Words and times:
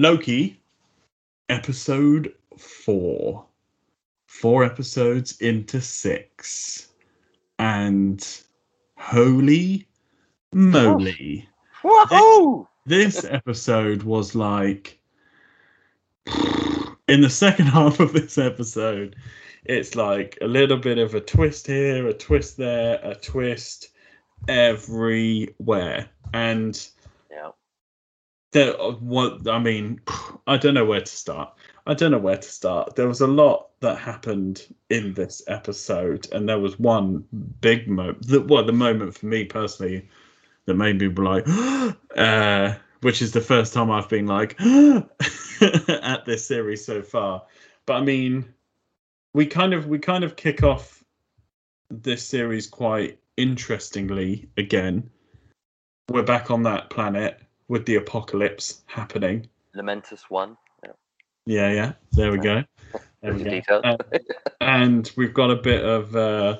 Loki, 0.00 0.58
episode 1.50 2.32
four. 2.56 3.44
Four 4.24 4.64
episodes 4.64 5.38
into 5.42 5.82
six. 5.82 6.88
And 7.58 8.26
holy 8.96 9.86
moly. 10.54 11.46
Woohoo! 11.82 12.66
This 12.86 13.26
episode 13.26 14.04
was 14.04 14.34
like. 14.34 14.98
In 17.06 17.20
the 17.20 17.28
second 17.28 17.66
half 17.76 18.00
of 18.00 18.14
this 18.14 18.38
episode, 18.38 19.16
it's 19.64 19.96
like 19.96 20.38
a 20.40 20.46
little 20.46 20.78
bit 20.78 20.96
of 20.96 21.14
a 21.14 21.20
twist 21.20 21.66
here, 21.66 22.08
a 22.08 22.14
twist 22.14 22.56
there, 22.56 23.00
a 23.02 23.14
twist 23.14 23.90
everywhere. 24.48 26.08
And. 26.32 26.88
There 28.52 28.72
what 28.72 29.46
i 29.48 29.58
mean 29.58 30.00
i 30.46 30.56
don't 30.56 30.74
know 30.74 30.84
where 30.84 31.00
to 31.00 31.06
start. 31.06 31.54
I 31.86 31.94
don't 31.94 32.10
know 32.12 32.18
where 32.18 32.36
to 32.36 32.48
start. 32.48 32.94
There 32.94 33.08
was 33.08 33.20
a 33.20 33.26
lot 33.26 33.70
that 33.80 33.98
happened 33.98 34.66
in 34.90 35.14
this 35.14 35.42
episode 35.48 36.28
and 36.32 36.48
there 36.48 36.58
was 36.58 36.78
one 36.78 37.24
big 37.60 37.88
moment 37.88 38.48
well 38.48 38.64
the 38.64 38.72
moment 38.72 39.16
for 39.16 39.26
me 39.26 39.44
personally 39.44 40.06
that 40.66 40.74
made 40.74 41.00
me 41.00 41.08
like 41.08 41.44
uh 42.16 42.74
which 43.00 43.22
is 43.22 43.32
the 43.32 43.40
first 43.40 43.72
time 43.72 43.90
i've 43.90 44.08
been 44.08 44.26
like 44.26 44.60
at 44.60 46.24
this 46.26 46.46
series 46.46 46.84
so 46.84 47.02
far. 47.02 47.42
But 47.86 47.94
i 47.94 48.00
mean 48.02 48.52
we 49.32 49.46
kind 49.46 49.72
of 49.72 49.86
we 49.86 49.98
kind 49.98 50.24
of 50.24 50.36
kick 50.36 50.62
off 50.62 51.02
this 51.88 52.24
series 52.24 52.66
quite 52.66 53.18
interestingly 53.36 54.48
again. 54.56 55.10
We're 56.08 56.22
back 56.22 56.50
on 56.50 56.62
that 56.64 56.90
planet 56.90 57.40
with 57.70 57.86
the 57.86 57.94
apocalypse 57.94 58.82
happening. 58.86 59.48
Lamentis 59.76 60.22
one. 60.28 60.58
Yeah, 61.46 61.72
yeah. 61.72 61.92
There 62.12 62.32
we 62.32 62.38
go. 62.38 62.64
There 63.22 63.32
we 63.32 63.62
go. 63.62 63.78
Uh, 63.78 63.96
and 64.60 65.10
we've 65.16 65.32
got 65.32 65.50
a 65.50 65.56
bit 65.56 65.84
of 65.84 66.14
uh, 66.16 66.58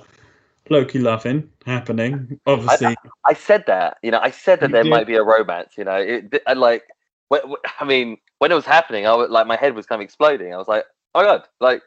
Loki 0.70 1.00
loving 1.00 1.50
happening. 1.66 2.40
Obviously, 2.46 2.96
I 3.26 3.34
said 3.34 3.64
that, 3.66 3.98
you 4.02 4.12
know, 4.12 4.20
I 4.20 4.30
said 4.30 4.60
that 4.60 4.68
You 4.68 4.72
there 4.74 4.84
did. 4.84 4.90
might 4.90 5.06
be 5.08 5.16
a 5.16 5.22
romance, 5.22 5.74
you 5.76 5.84
know. 5.84 5.96
It, 5.96 6.42
I 6.46 6.52
like, 6.52 6.84
I 7.32 7.84
mean, 7.84 8.16
when 8.38 8.52
it 8.52 8.54
was 8.54 8.64
happening, 8.64 9.06
I 9.06 9.14
was 9.14 9.30
like, 9.30 9.48
my 9.48 9.56
head 9.56 9.74
was 9.74 9.86
kind 9.86 10.00
of 10.00 10.04
exploding. 10.04 10.54
I 10.54 10.58
was 10.58 10.68
like, 10.68 10.84
oh 11.14 11.22
my 11.22 11.26
god, 11.26 11.42
like 11.60 11.82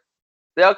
they 0.57 0.63
are 0.63 0.77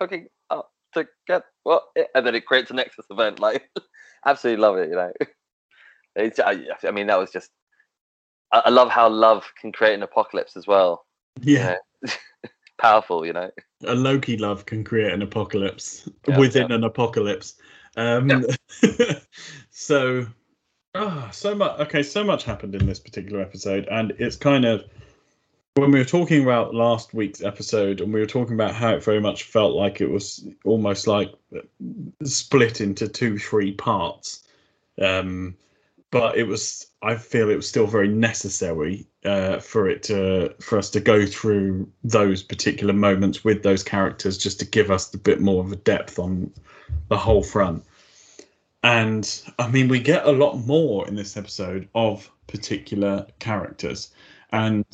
hooking 0.00 0.26
up 0.50 0.72
to 0.94 1.06
get 1.28 1.44
What? 1.62 1.84
And 2.14 2.26
then 2.26 2.34
it 2.34 2.44
creates 2.44 2.72
a 2.72 2.74
Nexus 2.74 3.06
event. 3.08 3.38
Like, 3.38 3.70
absolutely 4.26 4.60
love 4.60 4.78
it, 4.78 4.88
you 4.88 4.96
know. 4.96 5.12
It's, 6.16 6.38
I, 6.38 6.58
I 6.84 6.92
mean, 6.92 7.08
that 7.08 7.18
was 7.18 7.32
just. 7.32 7.50
I, 8.54 8.62
I 8.66 8.70
love 8.70 8.88
how 8.88 9.08
love 9.08 9.44
can 9.60 9.72
create 9.72 9.94
an 9.94 10.02
apocalypse 10.02 10.56
as 10.56 10.66
well. 10.66 11.04
yeah, 11.40 11.76
Powerful, 12.78 13.26
you 13.26 13.32
know. 13.32 13.50
a 13.84 13.94
Loki 13.94 14.36
love 14.36 14.64
can 14.64 14.84
create 14.84 15.12
an 15.12 15.22
apocalypse 15.22 16.08
Yeah, 16.28 16.38
within 16.38 16.70
an 16.70 16.84
apocalypse. 16.84 17.54
Um, 17.96 18.46
so, 19.70 20.26
ah, 20.94 21.28
so 21.32 21.54
much. 21.54 21.80
Okay, 21.80 22.02
so 22.02 22.22
much 22.22 22.44
happened 22.44 22.74
in 22.74 22.86
this 22.86 23.00
particular 23.00 23.42
episode, 23.42 23.88
and 23.90 24.12
it's 24.18 24.36
kind 24.36 24.64
of 24.64 24.84
when 25.74 25.90
we 25.90 25.98
were 25.98 26.04
talking 26.04 26.42
about 26.42 26.74
last 26.74 27.12
week's 27.12 27.42
episode, 27.42 28.00
and 28.00 28.12
we 28.12 28.20
were 28.20 28.26
talking 28.26 28.54
about 28.54 28.74
how 28.74 28.94
it 28.94 29.02
very 29.02 29.20
much 29.20 29.44
felt 29.44 29.74
like 29.74 30.00
it 30.00 30.10
was 30.10 30.46
almost 30.64 31.08
like 31.08 31.32
split 32.22 32.80
into 32.80 33.08
two, 33.08 33.38
three 33.38 33.72
parts. 33.72 34.44
Um, 35.00 35.56
but 36.14 36.38
it 36.38 36.46
was. 36.46 36.86
I 37.02 37.16
feel 37.16 37.50
it 37.50 37.56
was 37.56 37.68
still 37.68 37.88
very 37.88 38.06
necessary 38.06 39.04
uh, 39.24 39.58
for 39.58 39.88
it 39.88 40.04
to 40.04 40.54
for 40.60 40.78
us 40.78 40.88
to 40.90 41.00
go 41.00 41.26
through 41.26 41.90
those 42.04 42.40
particular 42.40 42.94
moments 42.94 43.42
with 43.42 43.64
those 43.64 43.82
characters, 43.82 44.38
just 44.38 44.60
to 44.60 44.64
give 44.64 44.92
us 44.92 45.12
a 45.12 45.18
bit 45.18 45.40
more 45.40 45.62
of 45.64 45.72
a 45.72 45.76
depth 45.76 46.20
on 46.20 46.52
the 47.08 47.18
whole 47.18 47.42
front. 47.42 47.84
And 48.84 49.42
I 49.58 49.68
mean, 49.68 49.88
we 49.88 49.98
get 49.98 50.24
a 50.24 50.30
lot 50.30 50.58
more 50.58 51.06
in 51.08 51.16
this 51.16 51.36
episode 51.36 51.88
of 51.96 52.30
particular 52.46 53.26
characters. 53.40 54.12
And 54.52 54.84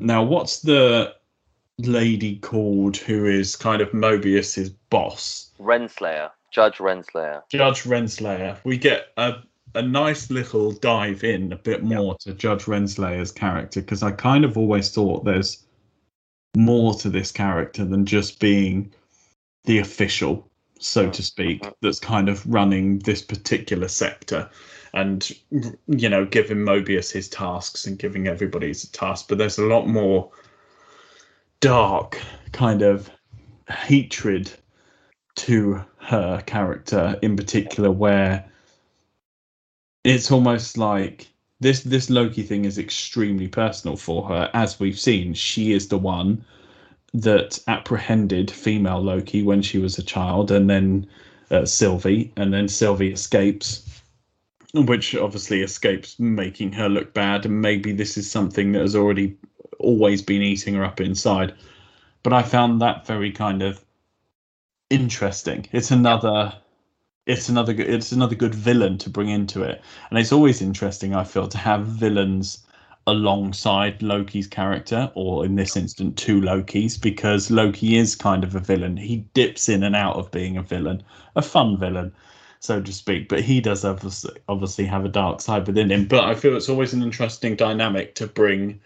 now, 0.00 0.22
what's 0.22 0.60
the 0.60 1.14
lady 1.76 2.36
called 2.36 2.96
who 2.96 3.26
is 3.26 3.54
kind 3.54 3.82
of 3.82 3.92
Mobius's 3.92 4.70
boss? 4.70 5.50
Renslayer, 5.60 6.30
Judge 6.50 6.78
Renslayer. 6.78 7.42
Judge 7.50 7.82
Renslayer. 7.82 8.56
We 8.64 8.78
get 8.78 9.08
a 9.18 9.34
a 9.74 9.82
nice 9.82 10.30
little 10.30 10.72
dive 10.72 11.24
in 11.24 11.52
a 11.52 11.56
bit 11.56 11.82
more 11.82 12.16
to 12.20 12.32
Judge 12.32 12.64
Renslayer's 12.64 13.32
character 13.32 13.80
because 13.80 14.02
I 14.02 14.12
kind 14.12 14.44
of 14.44 14.56
always 14.56 14.90
thought 14.90 15.24
there's 15.24 15.64
more 16.56 16.94
to 16.94 17.08
this 17.08 17.30
character 17.30 17.84
than 17.84 18.06
just 18.06 18.40
being 18.40 18.92
the 19.64 19.78
official, 19.78 20.48
so 20.78 21.08
mm. 21.08 21.12
to 21.12 21.22
speak, 21.22 21.62
uh-huh. 21.62 21.74
that's 21.82 22.00
kind 22.00 22.28
of 22.28 22.46
running 22.46 22.98
this 23.00 23.22
particular 23.22 23.88
sector 23.88 24.48
and 24.94 25.30
you 25.86 26.08
know 26.08 26.24
giving 26.24 26.58
Mobius 26.58 27.12
his 27.12 27.28
tasks 27.28 27.86
and 27.86 27.98
giving 27.98 28.26
everybody 28.26 28.68
his 28.68 28.88
task. 28.88 29.26
But 29.28 29.38
there's 29.38 29.58
a 29.58 29.66
lot 29.66 29.86
more 29.86 30.30
dark 31.60 32.20
kind 32.52 32.82
of 32.82 33.10
hatred 33.68 34.50
to 35.36 35.84
her 35.98 36.42
character 36.46 37.18
in 37.22 37.36
particular 37.36 37.90
where 37.90 38.50
it's 40.08 40.30
almost 40.30 40.78
like 40.78 41.28
this 41.60 41.80
this 41.82 42.08
Loki 42.08 42.42
thing 42.42 42.64
is 42.64 42.78
extremely 42.78 43.48
personal 43.48 43.96
for 43.96 44.26
her. 44.28 44.50
As 44.54 44.80
we've 44.80 44.98
seen 44.98 45.34
she 45.34 45.72
is 45.72 45.88
the 45.88 45.98
one 45.98 46.44
that 47.14 47.58
apprehended 47.66 48.50
female 48.50 49.02
Loki 49.02 49.42
when 49.42 49.62
she 49.62 49.78
was 49.78 49.98
a 49.98 50.02
child 50.02 50.50
and 50.50 50.68
then 50.70 51.06
uh, 51.50 51.64
Sylvie 51.64 52.32
and 52.36 52.52
then 52.52 52.68
Sylvie 52.68 53.12
escapes 53.12 53.84
which 54.74 55.14
obviously 55.14 55.62
escapes 55.62 56.18
making 56.18 56.72
her 56.72 56.88
look 56.88 57.14
bad 57.14 57.46
and 57.46 57.60
maybe 57.60 57.92
this 57.92 58.16
is 58.16 58.30
something 58.30 58.72
that 58.72 58.82
has 58.82 58.94
already 58.94 59.36
always 59.78 60.20
been 60.22 60.42
eating 60.42 60.74
her 60.74 60.84
up 60.84 61.00
inside. 61.00 61.54
But 62.22 62.32
I 62.32 62.42
found 62.42 62.80
that 62.80 63.06
very 63.06 63.32
kind 63.32 63.62
of 63.62 63.82
interesting. 64.90 65.66
It's 65.72 65.90
another 65.90 66.54
it's 67.28 67.48
another 67.48 67.74
good 67.74 67.88
it's 67.88 68.10
another 68.10 68.34
good 68.34 68.54
villain 68.54 68.98
to 68.98 69.10
bring 69.10 69.28
into 69.28 69.62
it. 69.62 69.80
And 70.10 70.18
it's 70.18 70.32
always 70.32 70.60
interesting 70.60 71.14
i 71.14 71.22
feel 71.22 71.46
to 71.46 71.58
have 71.58 71.86
villains 71.86 72.64
alongside 73.06 74.02
loki's 74.02 74.46
character 74.46 75.10
or 75.14 75.44
in 75.44 75.54
this 75.54 75.76
instance 75.76 76.20
two 76.20 76.40
lokis 76.40 77.00
because 77.00 77.50
loki 77.50 77.96
is 77.96 78.16
kind 78.16 78.42
of 78.42 78.54
a 78.54 78.60
villain. 78.60 78.96
He 78.96 79.18
dips 79.34 79.68
in 79.68 79.82
and 79.82 79.94
out 79.94 80.16
of 80.16 80.30
being 80.30 80.56
a 80.56 80.62
villain 80.62 81.02
a 81.36 81.42
fun 81.42 81.78
villain 81.78 82.12
so 82.60 82.80
to 82.82 82.92
speak 82.92 83.28
but 83.28 83.40
he 83.40 83.60
does 83.60 83.84
obviously, 83.84 84.34
obviously 84.48 84.86
have 84.86 85.04
a 85.04 85.08
dark 85.08 85.40
side 85.40 85.66
within 85.66 85.90
him. 85.90 86.06
But 86.06 86.24
i 86.24 86.34
feel 86.34 86.56
it's 86.56 86.68
always 86.68 86.94
an 86.94 87.02
interesting 87.02 87.56
dynamic 87.56 88.14
to 88.16 88.26
bring 88.26 88.80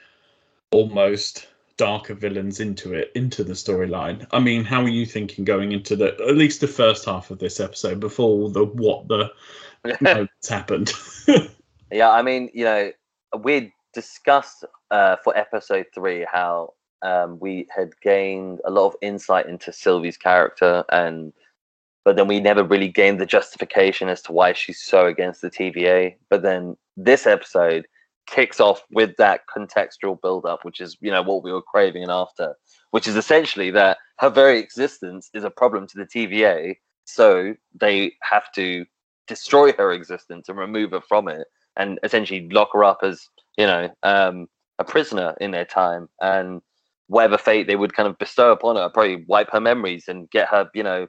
almost 0.73 1.47
darker 1.83 2.15
villains 2.15 2.61
into 2.61 2.93
it 2.93 3.11
into 3.15 3.43
the 3.43 3.55
storyline 3.55 4.27
i 4.31 4.39
mean 4.39 4.65
how 4.65 4.83
are 4.83 4.89
you 4.89 5.05
thinking 5.07 5.45
going 5.45 5.73
into 5.73 5.97
the 5.97 6.15
at 6.29 6.37
least 6.37 6.61
the 6.61 6.69
first 6.69 7.05
half 7.05 7.31
of 7.31 7.39
this 7.39 7.59
episode 7.59 7.99
before 7.99 8.51
the 8.51 8.65
what 8.65 9.09
the 9.09 9.31
moments 10.01 10.49
happened 10.49 10.93
Yeah, 11.93 12.11
I 12.11 12.23
mean, 12.23 12.51
you 12.55 12.65
know, 12.65 12.91
we 13.39 13.73
discussed 13.93 14.65
uh, 14.91 15.17
for 15.23 15.37
episode 15.37 15.87
three 15.95 16.27
how 16.31 16.73
um, 17.03 17.39
we 17.39 17.67
had 17.75 17.91
gained 18.01 18.61
a 18.65 18.71
lot 18.71 18.87
of 18.87 18.97
insight 19.03 19.47
into 19.47 19.73
Sylvie's 19.73 20.17
character, 20.17 20.85
and 20.91 21.33
but 22.05 22.17
then 22.17 22.27
we 22.27 22.41
never 22.41 22.65
really 22.65 22.89
gained 22.89 23.21
the 23.21 23.27
justification 23.27 24.09
as 24.09 24.23
to 24.23 24.33
why 24.33 24.55
she's 24.55 24.83
so 24.83 25.07
against 25.07 25.43
the 25.43 25.51
TVA. 25.51 26.17
But 26.31 26.43
then 26.43 26.77
this 26.97 27.27
episode 27.27 27.87
kicks 28.33 28.61
off 28.61 28.83
with 28.91 29.15
that 29.19 29.43
contextual 29.55 30.21
build-up, 30.21 30.65
which 30.65 30.81
is 30.81 30.97
you 31.01 31.11
know 31.11 31.23
what 31.23 31.45
we 31.45 31.53
were 31.53 31.63
craving 31.63 32.03
and 32.03 32.11
after, 32.11 32.55
which 32.91 33.07
is 33.07 33.17
essentially 33.17 33.71
that 33.71 33.99
her 34.19 34.31
very 34.31 34.59
existence 34.59 35.31
is 35.35 35.45
a 35.45 35.51
problem 35.51 35.87
to 35.87 35.99
the 35.99 36.07
TVA, 36.07 36.75
so 37.05 37.55
they 37.79 38.13
have 38.23 38.51
to 38.53 38.85
destroy 39.29 39.73
her 39.73 39.93
existence 39.93 40.49
and 40.49 40.59
remove 40.59 40.91
her 40.91 41.01
from 41.01 41.29
it 41.29 41.47
and 41.77 41.99
essentially 42.03 42.49
lock 42.51 42.71
her 42.73 42.85
up 42.85 42.99
as 43.03 43.29
you 43.57 43.67
know 43.67 43.89
um, 44.03 44.49
a 44.79 44.85
prisoner 44.85 45.35
in 45.41 45.51
their 45.51 45.67
time, 45.67 46.09
and 46.21 46.63
whatever 47.09 47.37
fate 47.37 47.67
they 47.67 47.77
would 47.77 47.95
kind 47.95 48.09
of 48.09 48.19
bestow 48.19 48.53
upon 48.53 48.77
her, 48.77 48.89
probably 48.89 49.25
wipe 49.29 49.51
her 49.53 49.61
memories 49.61 50.07
and 50.09 50.31
get 50.31 50.49
her, 50.49 50.69
you 50.75 50.83
know, 50.83 51.07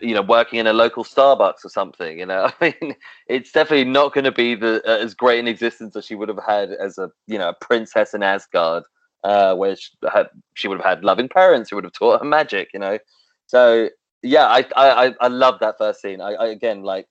you 0.00 0.14
know, 0.14 0.22
working 0.22 0.58
in 0.58 0.66
a 0.66 0.72
local 0.72 1.04
Starbucks 1.04 1.64
or 1.64 1.68
something. 1.68 2.18
You 2.18 2.26
know, 2.26 2.50
I 2.60 2.74
mean, 2.80 2.94
it's 3.26 3.52
definitely 3.52 3.90
not 3.90 4.14
going 4.14 4.24
to 4.24 4.32
be 4.32 4.54
the 4.54 4.82
uh, 4.86 4.98
as 4.98 5.14
great 5.14 5.40
an 5.40 5.48
existence 5.48 5.96
as 5.96 6.06
she 6.06 6.14
would 6.14 6.28
have 6.28 6.42
had 6.46 6.70
as 6.72 6.98
a 6.98 7.10
you 7.26 7.38
know 7.38 7.50
a 7.50 7.54
princess 7.54 8.14
in 8.14 8.22
Asgard, 8.22 8.84
uh, 9.24 9.54
where 9.54 9.76
she, 9.76 9.90
had, 10.12 10.28
she 10.54 10.68
would 10.68 10.78
have 10.78 10.86
had 10.86 11.04
loving 11.04 11.28
parents 11.28 11.70
who 11.70 11.76
would 11.76 11.84
have 11.84 11.92
taught 11.92 12.20
her 12.20 12.26
magic. 12.26 12.70
You 12.72 12.80
know, 12.80 12.98
so 13.46 13.88
yeah, 14.22 14.46
I 14.46 14.64
I 14.76 15.14
I 15.20 15.28
love 15.28 15.58
that 15.60 15.78
first 15.78 16.00
scene. 16.02 16.20
I, 16.20 16.32
I 16.32 16.46
again 16.48 16.82
like 16.82 17.06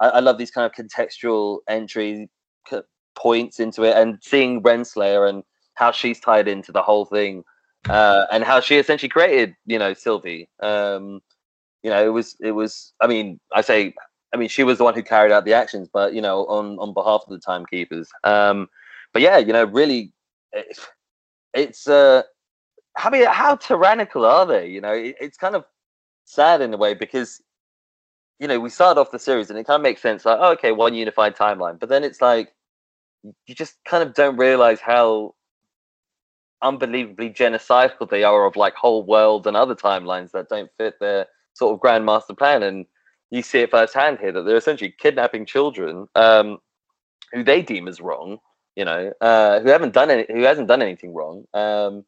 I, 0.00 0.08
I, 0.08 0.20
love 0.20 0.38
these 0.38 0.50
kind 0.50 0.66
of 0.66 0.72
contextual 0.72 1.58
entry 1.68 2.28
points 3.14 3.60
into 3.60 3.84
it, 3.84 3.96
and 3.96 4.18
seeing 4.22 4.62
Renslayer 4.62 5.28
and 5.28 5.42
how 5.74 5.92
she's 5.92 6.20
tied 6.20 6.48
into 6.48 6.72
the 6.72 6.82
whole 6.82 7.04
thing, 7.04 7.44
uh, 7.88 8.26
and 8.32 8.44
how 8.44 8.60
she 8.60 8.76
essentially 8.76 9.08
created 9.08 9.54
you 9.66 9.78
know 9.78 9.94
Sylvie. 9.94 10.48
Um, 10.60 11.20
you 11.84 11.90
know, 11.90 12.04
it 12.04 12.08
was 12.08 12.34
it 12.40 12.52
was. 12.52 12.92
I 13.00 13.06
mean, 13.06 13.38
I 13.52 13.60
say, 13.60 13.94
I 14.32 14.38
mean, 14.38 14.48
she 14.48 14.64
was 14.64 14.78
the 14.78 14.84
one 14.84 14.94
who 14.94 15.02
carried 15.02 15.30
out 15.30 15.44
the 15.44 15.52
actions, 15.52 15.88
but 15.92 16.14
you 16.14 16.22
know, 16.22 16.46
on 16.46 16.78
on 16.78 16.94
behalf 16.94 17.22
of 17.26 17.30
the 17.30 17.38
timekeepers. 17.38 18.08
Um, 18.24 18.68
but 19.12 19.20
yeah, 19.22 19.36
you 19.36 19.52
know, 19.52 19.64
really, 19.64 20.12
it, 20.52 20.78
it's 21.52 21.86
uh, 21.86 22.22
I 22.96 23.10
mean, 23.10 23.26
how 23.26 23.56
tyrannical 23.56 24.24
are 24.24 24.46
they? 24.46 24.66
You 24.66 24.80
know, 24.80 24.92
it, 24.92 25.14
it's 25.20 25.36
kind 25.36 25.54
of 25.54 25.66
sad 26.24 26.62
in 26.62 26.72
a 26.72 26.76
way 26.78 26.94
because 26.94 27.42
you 28.40 28.48
know 28.48 28.58
we 28.58 28.70
started 28.70 28.98
off 28.98 29.10
the 29.10 29.18
series 29.18 29.50
and 29.50 29.58
it 29.58 29.66
kind 29.66 29.76
of 29.76 29.82
makes 29.82 30.00
sense 30.00 30.24
like 30.24 30.38
oh, 30.40 30.52
okay 30.52 30.72
one 30.72 30.94
unified 30.94 31.36
timeline 31.36 31.78
but 31.78 31.90
then 31.90 32.02
it's 32.02 32.22
like 32.22 32.52
you 33.46 33.54
just 33.54 33.76
kind 33.84 34.02
of 34.02 34.14
don't 34.14 34.38
realize 34.38 34.80
how 34.80 35.34
unbelievably 36.62 37.30
genocidal 37.30 38.08
they 38.08 38.24
are 38.24 38.46
of 38.46 38.56
like 38.56 38.74
whole 38.74 39.04
worlds 39.04 39.46
and 39.46 39.54
other 39.54 39.74
timelines 39.74 40.30
that 40.32 40.48
don't 40.48 40.70
fit 40.78 40.94
their 40.98 41.26
sort 41.54 41.72
of 41.72 41.80
grand 41.80 42.04
master 42.04 42.34
plan. 42.34 42.62
And 42.62 42.86
you 43.30 43.42
see 43.42 43.60
it 43.60 43.70
firsthand 43.70 44.18
here 44.20 44.32
that 44.32 44.42
they're 44.42 44.56
essentially 44.56 44.94
kidnapping 44.98 45.46
children 45.46 46.06
um, 46.14 46.58
who 47.32 47.42
they 47.42 47.62
deem 47.62 47.88
as 47.88 48.00
wrong, 48.00 48.38
you 48.76 48.84
know, 48.84 49.12
uh, 49.20 49.60
who 49.60 49.68
haven't 49.68 49.94
done 49.94 50.10
any, 50.10 50.26
who 50.28 50.42
hasn't 50.42 50.68
done 50.68 50.82
anything 50.82 51.14
wrong. 51.14 51.44
Um, 51.54 52.04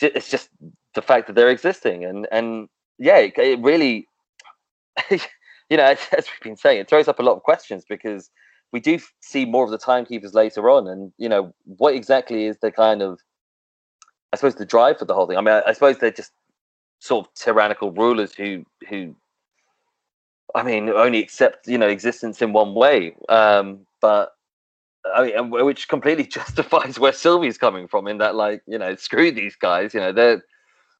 it's 0.00 0.30
just 0.30 0.48
the 0.94 1.02
fact 1.02 1.26
that 1.26 1.34
they're 1.34 1.50
existing, 1.50 2.04
and 2.06 2.26
and 2.32 2.68
yeah, 2.98 3.18
it, 3.18 3.36
it 3.36 3.60
really, 3.60 4.08
you 5.10 5.76
know, 5.76 5.84
as, 5.84 5.98
we've 6.12 6.40
been 6.42 6.56
saying, 6.56 6.80
it 6.80 6.88
throws 6.88 7.06
up 7.06 7.18
a 7.18 7.22
lot 7.22 7.36
of 7.36 7.42
questions 7.42 7.84
because 7.86 8.30
we 8.72 8.80
do 8.80 8.98
see 9.20 9.44
more 9.44 9.64
of 9.64 9.70
the 9.70 9.78
timekeepers 9.78 10.32
later 10.32 10.70
on, 10.70 10.88
and 10.88 11.12
you 11.18 11.28
know, 11.28 11.52
what 11.64 11.94
exactly 11.94 12.46
is 12.46 12.56
the 12.62 12.72
kind 12.72 13.02
of 13.02 13.20
I 14.32 14.36
suppose 14.36 14.54
the 14.54 14.64
drive 14.64 14.98
for 14.98 15.04
the 15.04 15.14
whole 15.14 15.26
thing. 15.26 15.36
I 15.36 15.40
mean, 15.40 15.54
I, 15.54 15.62
I 15.66 15.72
suppose 15.72 15.98
they're 15.98 16.10
just 16.10 16.32
sort 17.00 17.26
of 17.26 17.34
tyrannical 17.34 17.90
rulers 17.90 18.32
who 18.34 18.64
who 18.88 19.14
I 20.54 20.62
mean 20.62 20.88
only 20.90 21.18
accept 21.18 21.66
you 21.66 21.78
know 21.78 21.88
existence 21.88 22.40
in 22.40 22.52
one 22.52 22.74
way. 22.74 23.16
Um, 23.28 23.86
but 24.00 24.32
I 25.14 25.24
mean, 25.24 25.50
which 25.50 25.88
completely 25.88 26.24
justifies 26.38 26.98
where 26.98 27.12
Sylvie's 27.12 27.58
coming 27.58 27.88
from 27.88 28.06
in 28.06 28.18
that 28.18 28.34
like 28.36 28.62
you 28.66 28.78
know 28.78 28.94
screw 28.94 29.32
these 29.32 29.56
guys. 29.56 29.94
You 29.94 30.00
know 30.00 30.12
they're 30.12 30.44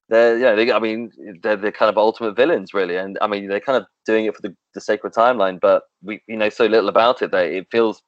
they're 0.08 0.38
yeah 0.38 0.55
they, 0.55 0.73
I 0.73 0.79
mean 0.79 1.12
they're 1.43 1.56
the 1.56 1.73
kind 1.73 1.88
of 1.88 1.99
ultimate 1.99 2.37
villains 2.37 2.75
really, 2.75 2.97
and 2.97 3.19
I 3.20 3.26
mean 3.26 3.49
they're 3.49 3.61
kind 3.61 3.79
of 3.79 3.87
doing 4.06 4.25
it 4.25 4.35
for 4.35 4.43
the, 4.43 4.56
the 4.75 4.81
sacred 4.81 5.12
timeline, 5.12 5.61
but 5.61 5.85
we 6.02 6.23
you 6.26 6.37
know 6.37 6.49
so 6.49 6.67
little 6.67 6.88
about 6.88 7.23
it 7.23 7.31
that 7.31 7.47
it 7.47 7.69
feels 7.70 8.02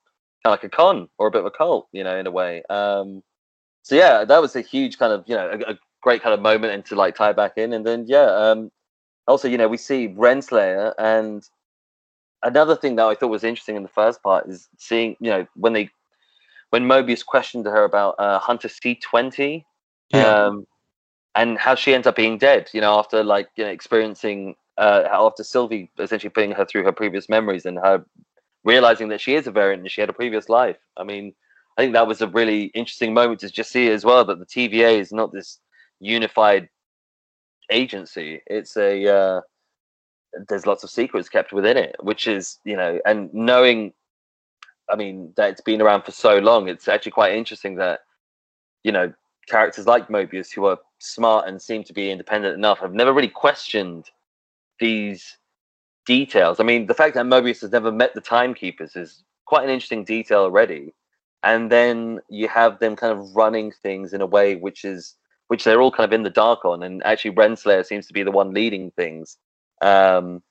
kind 0.44 0.52
of 0.54 0.62
like 0.62 0.64
a 0.64 0.74
con 0.74 1.08
or 1.18 1.28
a 1.28 1.30
bit 1.30 1.40
of 1.40 1.46
a 1.46 1.50
cult, 1.50 1.88
you 1.92 2.02
know, 2.02 2.16
in 2.18 2.26
a 2.26 2.30
way. 2.30 2.62
Um, 2.68 3.22
so 3.82 3.94
yeah, 3.94 4.24
that 4.24 4.40
was 4.40 4.56
a 4.56 4.60
huge 4.60 4.98
kind 4.98 5.12
of 5.12 5.24
you 5.26 5.36
know 5.36 5.48
a, 5.48 5.72
a 5.72 5.78
great 6.02 6.22
kind 6.22 6.34
of 6.34 6.40
moment 6.40 6.72
and 6.72 6.84
to 6.86 6.94
like 6.94 7.14
tie 7.14 7.32
back 7.32 7.56
in. 7.56 7.72
And 7.72 7.86
then 7.86 8.04
yeah, 8.06 8.26
um, 8.26 8.70
also 9.26 9.48
you 9.48 9.58
know 9.58 9.68
we 9.68 9.76
see 9.76 10.08
Renslayer 10.08 10.94
and 10.98 11.48
another 12.42 12.76
thing 12.76 12.96
that 12.96 13.06
I 13.06 13.14
thought 13.14 13.30
was 13.30 13.44
interesting 13.44 13.76
in 13.76 13.82
the 13.82 13.88
first 13.88 14.22
part 14.22 14.48
is 14.48 14.68
seeing 14.78 15.16
you 15.20 15.30
know 15.30 15.46
when 15.54 15.72
they 15.72 15.90
when 16.70 16.84
Mobius 16.84 17.24
questioned 17.24 17.66
her 17.66 17.84
about 17.84 18.16
uh, 18.18 18.38
Hunter 18.38 18.68
C 18.68 18.94
twenty. 18.96 19.66
Yeah. 20.12 20.26
Um, 20.26 20.66
and 21.34 21.56
how 21.56 21.74
she 21.74 21.94
ends 21.94 22.06
up 22.06 22.16
being 22.16 22.36
dead, 22.36 22.68
you 22.74 22.80
know, 22.82 22.98
after 22.98 23.24
like 23.24 23.48
you 23.56 23.64
know 23.64 23.70
experiencing 23.70 24.54
uh, 24.78 25.04
after 25.10 25.44
Sylvie 25.44 25.90
essentially 25.98 26.30
putting 26.30 26.52
her 26.52 26.64
through 26.64 26.84
her 26.84 26.92
previous 26.92 27.28
memories 27.28 27.64
and 27.64 27.78
her 27.78 28.04
realizing 28.64 29.08
that 29.08 29.20
she 29.20 29.34
is 29.34 29.46
a 29.46 29.50
variant 29.50 29.82
and 29.82 29.90
she 29.90 30.00
had 30.00 30.10
a 30.10 30.14
previous 30.14 30.48
life. 30.48 30.76
I 30.96 31.04
mean, 31.04 31.34
I 31.76 31.82
think 31.82 31.94
that 31.94 32.06
was 32.06 32.20
a 32.20 32.28
really 32.28 32.64
interesting 32.74 33.14
moment 33.14 33.40
to 33.40 33.50
just 33.50 33.70
see 33.70 33.88
as 33.88 34.04
well 34.04 34.24
that 34.24 34.38
the 34.38 34.46
TVA 34.46 34.98
is 34.98 35.12
not 35.12 35.32
this 35.32 35.58
unified 36.02 36.68
agency. 37.70 38.42
It's 38.46 38.76
a 38.76 39.06
uh, 39.08 39.40
there's 40.48 40.66
lots 40.66 40.84
of 40.84 40.90
secrets 40.90 41.28
kept 41.28 41.52
within 41.52 41.76
it, 41.76 41.96
which 42.00 42.26
is 42.26 42.58
you 42.64 42.76
know, 42.76 43.00
and 43.06 43.32
knowing, 43.32 43.92
I 44.90 44.96
mean, 44.96 45.32
that 45.36 45.50
it's 45.50 45.60
been 45.60 45.80
around 45.80 46.02
for 46.02 46.12
so 46.12 46.38
long, 46.38 46.68
it's 46.68 46.88
actually 46.88 47.12
quite 47.12 47.34
interesting 47.34 47.76
that 47.76 48.00
you 48.84 48.92
know 48.92 49.12
characters 49.48 49.86
like 49.86 50.08
Mobius 50.08 50.52
who 50.52 50.66
are 50.66 50.78
smart 50.98 51.48
and 51.48 51.60
seem 51.60 51.82
to 51.84 51.92
be 51.92 52.10
independent 52.10 52.54
enough 52.54 52.78
have 52.78 52.94
never 52.94 53.12
really 53.12 53.28
questioned 53.28 54.10
these 54.78 55.38
details. 56.06 56.60
I 56.60 56.64
mean, 56.64 56.86
the 56.86 56.94
fact 56.94 57.14
that 57.14 57.26
Mobius 57.26 57.60
has 57.60 57.70
never 57.70 57.92
met 57.92 58.14
the 58.14 58.20
timekeepers 58.20 58.96
is 58.96 59.24
quite 59.46 59.64
an 59.64 59.70
interesting 59.70 60.04
detail 60.04 60.40
already. 60.40 60.94
And 61.44 61.70
then 61.70 62.20
you 62.28 62.48
have 62.48 62.78
them 62.78 62.94
kind 62.94 63.12
of 63.12 63.34
running 63.34 63.72
things 63.82 64.12
in 64.12 64.20
a 64.20 64.26
way 64.26 64.54
which 64.54 64.84
is 64.84 65.16
which 65.52 65.64
they're 65.64 65.82
all 65.82 65.90
kind 65.90 66.06
of 66.06 66.14
in 66.14 66.22
the 66.22 66.30
dark 66.30 66.64
on. 66.64 66.82
And 66.82 67.04
actually, 67.04 67.32
Renslayer 67.32 67.84
seems 67.84 68.06
to 68.06 68.14
be 68.14 68.22
the 68.22 68.30
one 68.30 68.54
leading 68.54 68.90
things. 68.92 69.36
Um, 69.82 70.42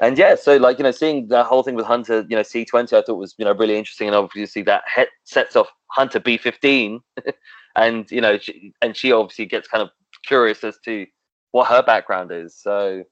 and 0.00 0.18
yeah, 0.18 0.34
so 0.34 0.58
like 0.58 0.76
you 0.76 0.82
know, 0.82 0.90
seeing 0.90 1.28
the 1.28 1.42
whole 1.42 1.62
thing 1.62 1.76
with 1.76 1.86
Hunter, 1.86 2.26
you 2.28 2.36
know, 2.36 2.42
C 2.42 2.62
twenty, 2.66 2.94
I 2.94 3.00
thought 3.00 3.16
was 3.16 3.34
you 3.38 3.46
know 3.46 3.54
really 3.54 3.78
interesting, 3.78 4.06
and 4.06 4.14
obviously 4.14 4.60
that 4.64 4.82
sets 5.24 5.56
off 5.56 5.68
Hunter 5.86 6.20
B 6.20 6.36
fifteen, 6.36 7.00
and 7.76 8.10
you 8.10 8.20
know, 8.20 8.36
she, 8.36 8.74
and 8.82 8.94
she 8.94 9.12
obviously 9.12 9.46
gets 9.46 9.66
kind 9.66 9.82
of 9.82 9.88
curious 10.26 10.62
as 10.62 10.76
to 10.84 11.06
what 11.52 11.68
her 11.68 11.82
background 11.82 12.30
is. 12.30 12.54
So 12.54 13.02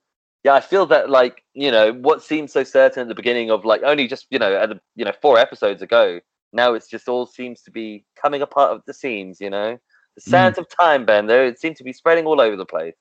yeah, 0.45 0.53
I 0.53 0.61
feel 0.61 0.85
that 0.85 1.09
like 1.09 1.43
you 1.55 1.71
know 1.71 1.95
what 1.95 2.23
seemed 2.23 2.51
so 2.51 2.63
certain 2.63 3.01
at 3.01 3.09
the 3.09 3.15
beginning 3.15 3.51
of 3.51 3.65
like 3.65 3.83
only 3.85 4.07
just 4.07 4.27
you 4.29 4.39
know 4.39 4.55
at 4.55 4.69
the, 4.69 4.79
you 4.97 5.07
know 5.07 5.15
four 5.23 5.39
episodes 5.39 5.81
ago, 5.81 6.21
now 6.53 6.75
it's 6.75 6.89
just 6.89 7.09
all 7.09 7.25
seems 7.25 7.63
to 7.63 7.71
be 7.71 8.05
coming 8.21 8.43
apart 8.43 8.73
of 8.73 8.83
the 8.87 8.93
seams. 8.93 9.41
You 9.41 9.49
know, 9.49 9.79
the 10.15 10.21
sands 10.21 10.59
mm. 10.59 10.63
of 10.63 10.69
time, 10.69 11.05
Ben. 11.05 11.27
There, 11.27 11.47
it 11.47 11.59
seems 11.59 11.79
to 11.79 11.85
be 11.85 11.93
spreading 11.93 12.27
all 12.27 12.41
over 12.41 12.57
the 12.57 12.67
place. 12.67 12.97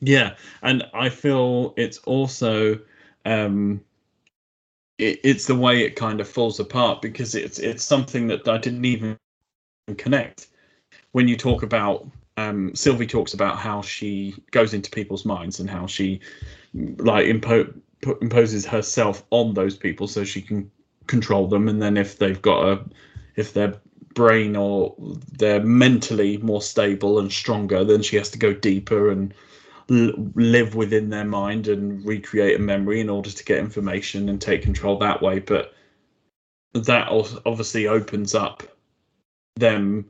yeah, 0.00 0.34
and 0.62 0.84
I 0.94 1.08
feel 1.08 1.74
it's 1.76 1.98
also 1.98 2.78
um, 3.24 3.80
it, 4.98 5.20
it's 5.24 5.46
the 5.46 5.54
way 5.54 5.82
it 5.82 5.96
kind 5.96 6.20
of 6.20 6.28
falls 6.28 6.60
apart 6.60 7.02
because 7.02 7.34
it's 7.34 7.58
it's 7.58 7.84
something 7.84 8.26
that 8.28 8.48
I 8.48 8.58
didn't 8.58 8.84
even 8.84 9.18
connect. 9.96 10.48
When 11.12 11.28
you 11.28 11.36
talk 11.36 11.62
about 11.62 12.06
um, 12.36 12.74
Sylvie 12.74 13.06
talks 13.06 13.34
about 13.34 13.58
how 13.58 13.82
she 13.82 14.34
goes 14.50 14.74
into 14.74 14.90
people's 14.90 15.24
minds 15.24 15.60
and 15.60 15.70
how 15.70 15.86
she 15.86 16.20
like 16.74 17.26
impo- 17.26 17.74
imposes 18.20 18.66
herself 18.66 19.24
on 19.30 19.54
those 19.54 19.76
people 19.76 20.06
so 20.06 20.24
she 20.24 20.42
can 20.42 20.70
control 21.06 21.46
them, 21.46 21.68
and 21.68 21.80
then 21.80 21.96
if 21.96 22.18
they've 22.18 22.42
got 22.42 22.68
a 22.68 22.84
if 23.36 23.52
they're 23.52 23.74
brain 24.14 24.56
or 24.56 24.94
they're 25.38 25.62
mentally 25.62 26.38
more 26.38 26.62
stable 26.62 27.18
and 27.18 27.30
stronger, 27.30 27.84
then 27.84 28.02
she 28.02 28.16
has 28.16 28.30
to 28.30 28.38
go 28.38 28.52
deeper 28.52 29.10
and 29.10 29.34
l- 29.90 30.30
live 30.34 30.74
within 30.74 31.10
their 31.10 31.24
mind 31.24 31.68
and 31.68 32.04
recreate 32.04 32.56
a 32.56 32.62
memory 32.62 33.00
in 33.00 33.10
order 33.10 33.30
to 33.30 33.44
get 33.44 33.58
information 33.58 34.28
and 34.28 34.40
take 34.40 34.62
control 34.62 34.98
that 34.98 35.22
way. 35.22 35.38
But 35.38 35.74
that 36.72 37.08
obviously 37.46 37.86
opens 37.86 38.34
up 38.34 38.62
them 39.56 40.06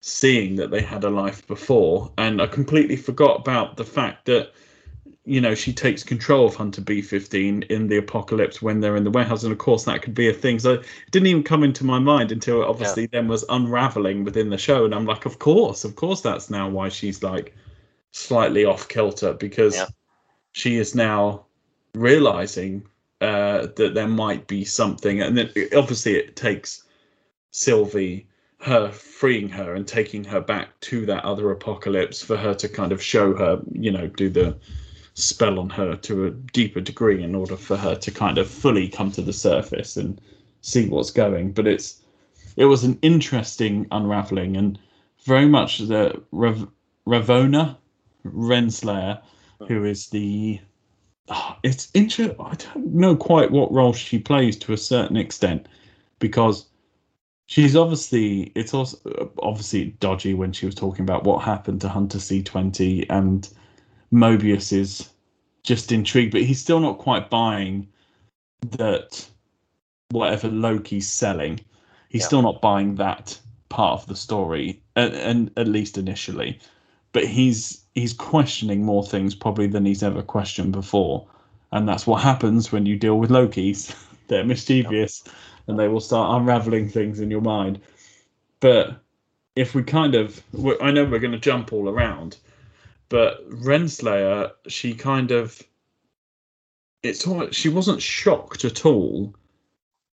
seeing 0.00 0.56
that 0.56 0.70
they 0.70 0.82
had 0.82 1.04
a 1.04 1.10
life 1.10 1.46
before. 1.46 2.12
And 2.18 2.40
I 2.40 2.46
completely 2.46 2.96
forgot 2.96 3.40
about 3.40 3.76
the 3.76 3.84
fact 3.84 4.26
that 4.26 4.52
you 5.26 5.40
know 5.40 5.54
she 5.54 5.72
takes 5.72 6.04
control 6.04 6.46
of 6.46 6.54
Hunter 6.54 6.80
B15 6.80 7.64
in 7.64 7.88
the 7.88 7.96
apocalypse 7.96 8.62
when 8.62 8.80
they're 8.80 8.96
in 8.96 9.04
the 9.04 9.10
warehouse, 9.10 9.42
and 9.42 9.52
of 9.52 9.58
course 9.58 9.84
that 9.84 10.00
could 10.00 10.14
be 10.14 10.28
a 10.28 10.32
thing. 10.32 10.60
So 10.60 10.74
it 10.74 10.86
didn't 11.10 11.26
even 11.26 11.42
come 11.42 11.64
into 11.64 11.84
my 11.84 11.98
mind 11.98 12.30
until 12.30 12.62
it 12.62 12.68
obviously 12.68 13.02
yeah. 13.02 13.08
then 13.12 13.28
was 13.28 13.44
unraveling 13.48 14.24
within 14.24 14.50
the 14.50 14.58
show, 14.58 14.84
and 14.84 14.94
I'm 14.94 15.04
like, 15.04 15.26
of 15.26 15.38
course, 15.40 15.84
of 15.84 15.96
course, 15.96 16.20
that's 16.20 16.48
now 16.48 16.68
why 16.68 16.88
she's 16.88 17.22
like 17.22 17.54
slightly 18.12 18.64
off 18.64 18.88
kilter 18.88 19.34
because 19.34 19.76
yeah. 19.76 19.86
she 20.52 20.76
is 20.76 20.94
now 20.94 21.44
realizing 21.94 22.86
uh, 23.20 23.66
that 23.76 23.94
there 23.94 24.08
might 24.08 24.46
be 24.46 24.64
something, 24.64 25.20
and 25.20 25.36
then 25.36 25.50
obviously 25.76 26.14
it 26.14 26.36
takes 26.36 26.84
Sylvie 27.50 28.28
her 28.60 28.90
freeing 28.90 29.48
her 29.48 29.74
and 29.74 29.86
taking 29.86 30.24
her 30.24 30.40
back 30.40 30.78
to 30.80 31.04
that 31.06 31.24
other 31.24 31.50
apocalypse 31.50 32.22
for 32.22 32.36
her 32.36 32.54
to 32.54 32.68
kind 32.68 32.90
of 32.90 33.02
show 33.02 33.34
her, 33.34 33.60
you 33.72 33.90
know, 33.90 34.06
do 34.06 34.30
the 34.30 34.56
spell 35.16 35.58
on 35.58 35.70
her 35.70 35.96
to 35.96 36.26
a 36.26 36.30
deeper 36.30 36.80
degree 36.80 37.22
in 37.22 37.34
order 37.34 37.56
for 37.56 37.76
her 37.76 37.94
to 37.96 38.10
kind 38.10 38.36
of 38.36 38.48
fully 38.48 38.86
come 38.86 39.10
to 39.10 39.22
the 39.22 39.32
surface 39.32 39.96
and 39.96 40.20
see 40.60 40.88
what's 40.88 41.10
going. 41.10 41.52
But 41.52 41.66
it's 41.66 42.02
it 42.56 42.66
was 42.66 42.84
an 42.84 42.98
interesting 43.02 43.86
unraveling 43.90 44.56
and 44.56 44.78
very 45.24 45.48
much 45.48 45.78
the 45.78 46.22
Rav- 46.32 46.68
Ravonna 47.06 47.76
Renslayer, 48.24 49.20
who 49.66 49.84
is 49.84 50.08
the 50.08 50.60
oh, 51.28 51.56
it's 51.62 51.90
inter- 51.92 52.36
I 52.38 52.54
don't 52.54 52.94
know 52.94 53.16
quite 53.16 53.50
what 53.50 53.72
role 53.72 53.94
she 53.94 54.18
plays 54.18 54.56
to 54.58 54.74
a 54.74 54.78
certain 54.78 55.16
extent 55.16 55.66
because 56.18 56.66
she's 57.46 57.74
obviously 57.74 58.52
it's 58.54 58.74
also 58.74 59.32
obviously 59.38 59.96
dodgy 59.98 60.34
when 60.34 60.52
she 60.52 60.66
was 60.66 60.74
talking 60.74 61.04
about 61.04 61.24
what 61.24 61.42
happened 61.42 61.80
to 61.80 61.88
Hunter 61.88 62.18
C20 62.18 63.06
and 63.08 63.48
Mobius 64.12 64.72
is 64.72 65.10
just 65.62 65.92
intrigued, 65.92 66.32
but 66.32 66.42
he's 66.42 66.60
still 66.60 66.80
not 66.80 66.98
quite 66.98 67.28
buying 67.30 67.88
that 68.78 69.28
whatever 70.10 70.48
Loki's 70.48 71.08
selling, 71.08 71.60
he's 72.08 72.22
Yeah. 72.22 72.26
still 72.26 72.42
not 72.42 72.60
buying 72.60 72.94
that 72.96 73.38
part 73.68 74.00
of 74.00 74.06
the 74.06 74.16
story, 74.16 74.80
and, 74.94 75.14
and 75.14 75.50
at 75.56 75.68
least 75.68 75.98
initially. 75.98 76.58
But 77.12 77.24
he's 77.26 77.84
he's 77.94 78.12
questioning 78.12 78.84
more 78.84 79.04
things 79.04 79.34
probably 79.34 79.66
than 79.66 79.84
he's 79.84 80.02
ever 80.02 80.22
questioned 80.22 80.72
before, 80.72 81.26
and 81.72 81.88
that's 81.88 82.06
what 82.06 82.22
happens 82.22 82.70
when 82.70 82.86
you 82.86 82.96
deal 82.96 83.18
with 83.18 83.30
Lokis. 83.30 83.94
They're 84.28 84.44
mischievous, 84.44 85.24
and 85.66 85.78
they 85.78 85.88
will 85.88 86.00
start 86.00 86.40
unraveling 86.40 86.88
things 86.88 87.20
in 87.20 87.30
your 87.30 87.40
mind. 87.40 87.80
But 88.60 89.00
if 89.54 89.74
we 89.74 89.82
kind 89.82 90.14
of, 90.14 90.42
I 90.80 90.90
know 90.90 91.04
we're 91.04 91.18
going 91.20 91.32
to 91.32 91.38
jump 91.38 91.72
all 91.72 91.88
around, 91.88 92.36
but 93.08 93.48
Renslayer, 93.50 94.50
she 94.66 94.94
kind 94.94 95.30
of, 95.30 95.62
it's 97.02 97.26
all, 97.26 97.50
she 97.50 97.68
wasn't 97.68 98.02
shocked 98.02 98.64
at 98.64 98.84
all 98.84 99.34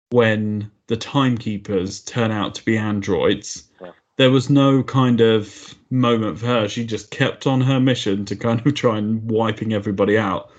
when 0.10 0.69
the 0.88 0.98
timekeepers 0.98 2.01
turn 2.01 2.31
out 2.31 2.53
to 2.55 2.65
be 2.65 2.77
androids. 2.77 3.63
Yeah. 3.81 3.91
There 4.17 4.31
was 4.31 4.50
no 4.50 4.83
kind 4.83 5.21
of 5.21 5.75
moment 5.89 6.39
for 6.39 6.48
her. 6.48 6.67
She 6.67 6.86
just 6.86 7.12
kept 7.12 7.48
on 7.48 7.62
her 7.62 7.79
mission 7.79 8.25
to 8.25 8.36
kind 8.36 8.65
of 8.65 8.74
try 8.75 8.98
and 8.98 9.29
wiping 9.31 9.74
everybody 9.74 10.17
out. 10.17 10.51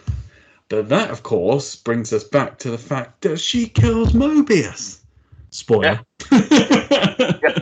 But 0.69 0.89
that, 0.89 1.11
of 1.11 1.23
course, 1.23 1.77
brings 1.77 2.15
us 2.15 2.25
back 2.25 2.59
to 2.61 2.71
the 2.71 2.79
fact 2.79 3.21
that 3.23 3.39
she 3.39 3.69
kills 3.69 4.15
Mobius. 4.15 5.01
Spoiler. 5.51 6.01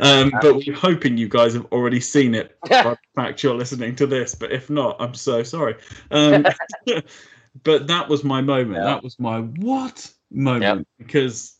um, 0.00 0.32
but 0.40 0.56
we're 0.56 0.74
hoping 0.74 1.16
you 1.16 1.28
guys 1.28 1.54
have 1.54 1.66
already 1.72 2.00
seen 2.00 2.34
it 2.34 2.58
by 2.68 2.82
the 2.82 2.98
fact 3.14 3.42
you're 3.42 3.54
listening 3.54 3.96
to 3.96 4.06
this. 4.06 4.34
But 4.34 4.52
if 4.52 4.70
not, 4.70 4.96
I'm 5.00 5.14
so 5.14 5.42
sorry. 5.42 5.76
Um, 6.10 6.46
but 7.62 7.86
that 7.86 8.08
was 8.08 8.24
my 8.24 8.40
moment. 8.40 8.76
Yeah. 8.76 8.84
That 8.84 9.02
was 9.02 9.18
my 9.18 9.40
what 9.40 10.10
moment 10.30 10.86
because 10.98 11.56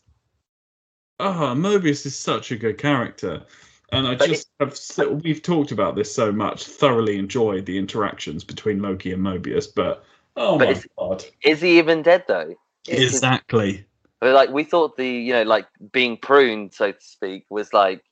ah, 1.19 1.53
Mobius 1.55 2.05
is 2.05 2.15
such 2.15 2.51
a 2.51 2.55
good 2.55 2.77
character. 2.77 3.43
And 3.91 4.07
I 4.07 4.15
just 4.15 4.49
have 4.59 4.75
so, 4.75 5.11
we've 5.11 5.41
talked 5.41 5.71
about 5.71 5.95
this 5.95 6.13
so 6.13 6.31
much. 6.31 6.65
Thoroughly 6.65 7.17
enjoyed 7.17 7.65
the 7.65 7.77
interactions 7.77 8.43
between 8.43 8.81
Loki 8.81 9.13
and 9.13 9.21
Mobius, 9.21 9.67
but 9.73 10.03
oh 10.35 10.57
But 10.57 10.65
my 10.65 10.71
it's- 10.71 10.87
god, 10.97 11.23
Is 11.43 11.61
he 11.61 11.77
even 11.77 12.01
dead 12.01 12.25
though? 12.27 12.55
Is- 12.87 13.13
exactly. 13.13 13.85
But 14.19 14.33
like 14.33 14.49
we 14.49 14.63
thought 14.63 14.97
the 14.97 15.07
you 15.07 15.33
know 15.33 15.43
like 15.43 15.67
being 15.91 16.17
pruned 16.17 16.73
so 16.73 16.91
to 16.91 17.01
speak 17.03 17.45
was 17.49 17.73
like 17.73 18.03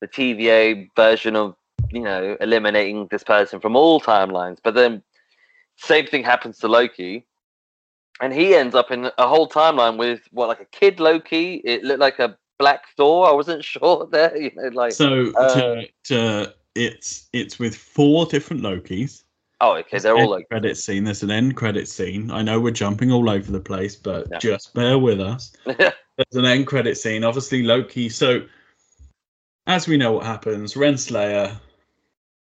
the 0.00 0.08
TVA 0.08 0.88
version 0.96 1.36
of 1.36 1.56
you 1.90 2.02
know 2.02 2.36
eliminating 2.40 3.08
this 3.10 3.24
person 3.24 3.60
from 3.60 3.76
all 3.76 4.00
timelines. 4.00 4.58
But 4.62 4.74
then 4.74 5.02
same 5.76 6.06
thing 6.06 6.24
happens 6.24 6.58
to 6.58 6.68
Loki, 6.68 7.26
and 8.20 8.32
he 8.32 8.54
ends 8.54 8.74
up 8.74 8.90
in 8.90 9.10
a 9.18 9.28
whole 9.28 9.48
timeline 9.48 9.96
with 9.98 10.20
what 10.30 10.48
like 10.48 10.60
a 10.60 10.66
kid 10.66 11.00
Loki. 11.00 11.54
It 11.64 11.84
looked 11.84 12.00
like 12.00 12.18
a 12.18 12.36
black 12.58 12.84
Thor. 12.96 13.28
I 13.28 13.32
wasn't 13.32 13.64
sure 13.72 14.08
there. 14.10 14.36
You 14.36 14.50
know, 14.54 14.68
like 14.68 14.92
So 14.92 15.32
uh, 15.38 15.54
to, 15.54 15.88
to, 16.04 16.54
it's 16.74 17.28
it's 17.32 17.58
with 17.58 17.74
four 17.74 18.26
different 18.26 18.62
Lokis. 18.62 19.24
oh 19.60 19.76
okay, 19.76 19.98
they're 19.98 20.14
all 20.14 20.30
like 20.30 20.48
credit 20.48 20.76
scene. 20.76 21.04
There's 21.04 21.22
an 21.22 21.30
end 21.30 21.56
credit 21.56 21.88
scene. 21.88 22.30
I 22.30 22.42
know 22.42 22.60
we're 22.60 22.70
jumping 22.72 23.10
all 23.10 23.28
over 23.28 23.50
the 23.50 23.60
place, 23.60 23.96
but 23.96 24.30
Yeah. 24.30 24.38
just 24.38 24.74
bear 24.74 24.98
with 24.98 25.20
us. 25.20 25.52
There's 26.20 26.36
an 26.36 26.44
end 26.44 26.66
credit 26.66 26.98
scene. 26.98 27.24
Obviously, 27.24 27.62
Loki. 27.62 28.10
So, 28.10 28.42
as 29.70 29.86
we 29.86 29.96
know 29.96 30.12
what 30.12 30.26
happens, 30.26 30.74
Renslayer, 30.74 31.56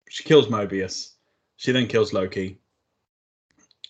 she 0.09 0.25
kills 0.25 0.49
Mobius. 0.49 1.13
She 1.57 1.71
then 1.71 1.87
kills 1.87 2.13
Loki, 2.13 2.59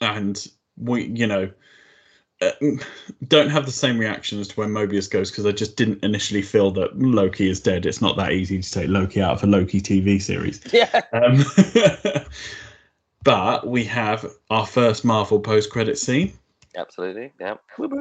and 0.02 0.46
we, 0.76 1.04
you 1.06 1.26
know, 1.26 1.50
uh, 2.42 2.50
don't 3.26 3.48
have 3.48 3.64
the 3.64 3.72
same 3.72 3.98
reaction 3.98 4.38
as 4.38 4.48
to 4.48 4.54
when 4.56 4.68
Mobius 4.68 5.10
goes 5.10 5.30
because 5.30 5.46
I 5.46 5.52
just 5.52 5.76
didn't 5.76 6.04
initially 6.04 6.42
feel 6.42 6.70
that 6.72 6.98
Loki 6.98 7.48
is 7.48 7.60
dead. 7.60 7.86
It's 7.86 8.02
not 8.02 8.18
that 8.18 8.32
easy 8.32 8.60
to 8.60 8.70
take 8.70 8.88
Loki 8.90 9.22
out 9.22 9.32
of 9.32 9.44
a 9.44 9.46
Loki 9.46 9.80
TV 9.80 10.20
series. 10.20 10.60
yeah. 10.72 11.00
Um, 11.14 11.42
but 13.24 13.66
we 13.66 13.84
have 13.84 14.30
our 14.50 14.66
first 14.66 15.06
Marvel 15.06 15.40
post-credit 15.40 15.98
scene, 15.98 16.34
Absolutely, 16.76 17.32
yeah. 17.38 17.56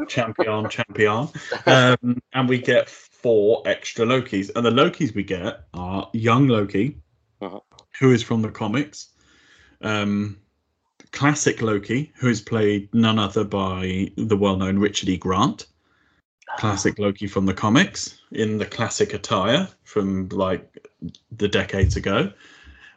champion, 0.07 0.69
champion, 0.69 1.29
um, 1.65 2.21
and 2.33 2.50
we 2.50 2.57
get 2.57 2.89
four 3.22 3.62
extra 3.66 4.06
Lokis. 4.06 4.51
And 4.56 4.66
the 4.66 4.72
Lokis 4.72 5.13
we 5.13 5.24
get 5.24 5.63
are 5.74 6.10
young 6.13 6.48
Loki, 6.48 6.98
Mhm. 7.42 7.62
who 8.00 8.12
is 8.12 8.24
from 8.24 8.42
the 8.42 8.51
comics, 8.51 9.10
um, 9.82 10.38
classic 11.12 11.62
Loki, 11.62 12.12
who 12.16 12.30
is 12.30 12.42
played 12.42 12.94
none 12.94 13.20
other 13.20 13.44
by 13.44 14.12
the 14.18 14.38
well-known 14.38 14.78
Richard 14.80 15.10
E. 15.10 15.18
Grant. 15.18 15.68
Classic 16.58 17.00
Loki 17.00 17.28
from 17.28 17.46
the 17.46 17.54
comics 17.54 18.20
in 18.32 18.58
the 18.58 18.66
classic 18.66 19.13
attire 19.13 19.70
from 19.86 20.28
like 20.30 20.86
the 21.38 21.48
decades 21.48 21.96
ago. 21.96 22.32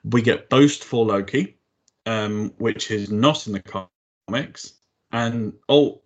We 0.03 0.23
get 0.23 0.49
Boastful 0.49 1.07
Loki, 1.07 1.57
um, 2.05 2.53
which 2.59 2.91
is 2.91 3.11
not 3.11 3.47
in 3.47 3.53
the 3.53 3.89
comics. 4.29 4.75
And 5.13 5.53
oh, 5.69 6.03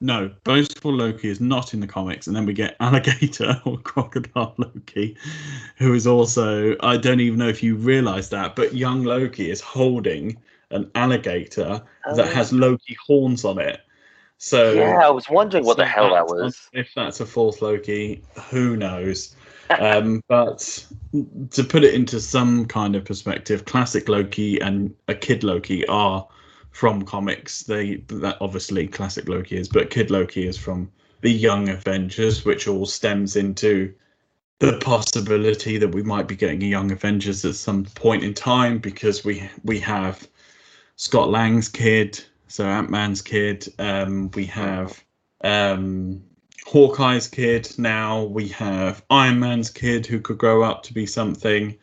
no, 0.00 0.30
Boastful 0.44 0.92
Loki 0.92 1.28
is 1.28 1.40
not 1.40 1.72
in 1.74 1.80
the 1.80 1.86
comics. 1.86 2.26
And 2.26 2.36
then 2.36 2.46
we 2.46 2.52
get 2.52 2.76
Alligator 2.80 3.60
or 3.64 3.78
Crocodile 3.78 4.54
Loki, 4.58 5.16
who 5.76 5.94
is 5.94 6.06
also, 6.06 6.76
I 6.80 6.96
don't 6.96 7.20
even 7.20 7.38
know 7.38 7.48
if 7.48 7.62
you 7.62 7.76
realize 7.76 8.28
that, 8.30 8.56
but 8.56 8.74
young 8.74 9.04
Loki 9.04 9.50
is 9.50 9.60
holding 9.60 10.36
an 10.70 10.90
alligator 10.94 11.82
that 12.14 12.26
Oh. 12.28 12.32
has 12.32 12.52
Loki 12.52 12.96
horns 13.06 13.44
on 13.44 13.58
it. 13.58 13.80
So 14.38 14.72
Yeah, 14.72 15.06
I 15.06 15.10
was 15.10 15.30
wondering 15.30 15.64
what 15.64 15.76
the 15.76 15.86
hell 15.86 16.12
that 16.12 16.26
was. 16.26 16.68
If 16.72 16.92
that's 16.94 17.20
a 17.20 17.26
fourth 17.26 17.62
Loki, 17.62 18.22
who 18.50 18.76
knows? 18.76 19.36
um, 19.78 20.22
but 20.28 20.84
to 21.50 21.64
put 21.64 21.84
it 21.84 21.94
into 21.94 22.20
some 22.20 22.66
kind 22.66 22.96
of 22.96 23.04
perspective, 23.04 23.64
classic 23.64 24.08
Loki 24.08 24.60
and 24.60 24.94
a 25.08 25.14
kid 25.14 25.44
Loki 25.44 25.86
are 25.86 26.26
from 26.74 27.02
comics. 27.02 27.62
They 27.62 27.96
that 28.08 28.36
obviously 28.40 28.88
classic 28.88 29.28
Loki 29.28 29.56
is, 29.56 29.68
but 29.68 29.90
kid 29.90 30.10
Loki 30.10 30.46
is 30.46 30.58
from 30.58 30.90
the 31.20 31.30
Young 31.30 31.68
Avengers, 31.68 32.44
which 32.44 32.66
all 32.66 32.84
stems 32.84 33.36
into 33.36 33.94
the 34.58 34.78
possibility 34.78 35.78
that 35.78 35.94
we 35.94 36.02
might 36.02 36.26
be 36.26 36.34
getting 36.34 36.62
a 36.62 36.66
Young 36.66 36.90
Avengers 36.90 37.44
at 37.44 37.54
some 37.54 37.84
point 37.84 38.24
in 38.24 38.34
time 38.34 38.78
because 38.78 39.24
we 39.24 39.48
we 39.62 39.78
have 39.78 40.28
Scott 40.96 41.30
Lang's 41.30 41.68
kid, 41.68 42.22
so 42.48 42.66
Ant 42.66 42.90
Man's 42.90 43.22
kid. 43.22 43.72
Um, 43.78 44.32
we 44.32 44.44
have 44.46 45.02
um, 45.44 46.24
Hawkeye's 46.66 47.28
kid 47.28 47.72
now. 47.78 48.24
We 48.24 48.48
have 48.48 49.04
Iron 49.10 49.38
Man's 49.38 49.70
kid 49.70 50.06
who 50.06 50.20
could 50.20 50.38
grow 50.38 50.64
up 50.64 50.82
to 50.84 50.92
be 50.92 51.06
something. 51.06 51.78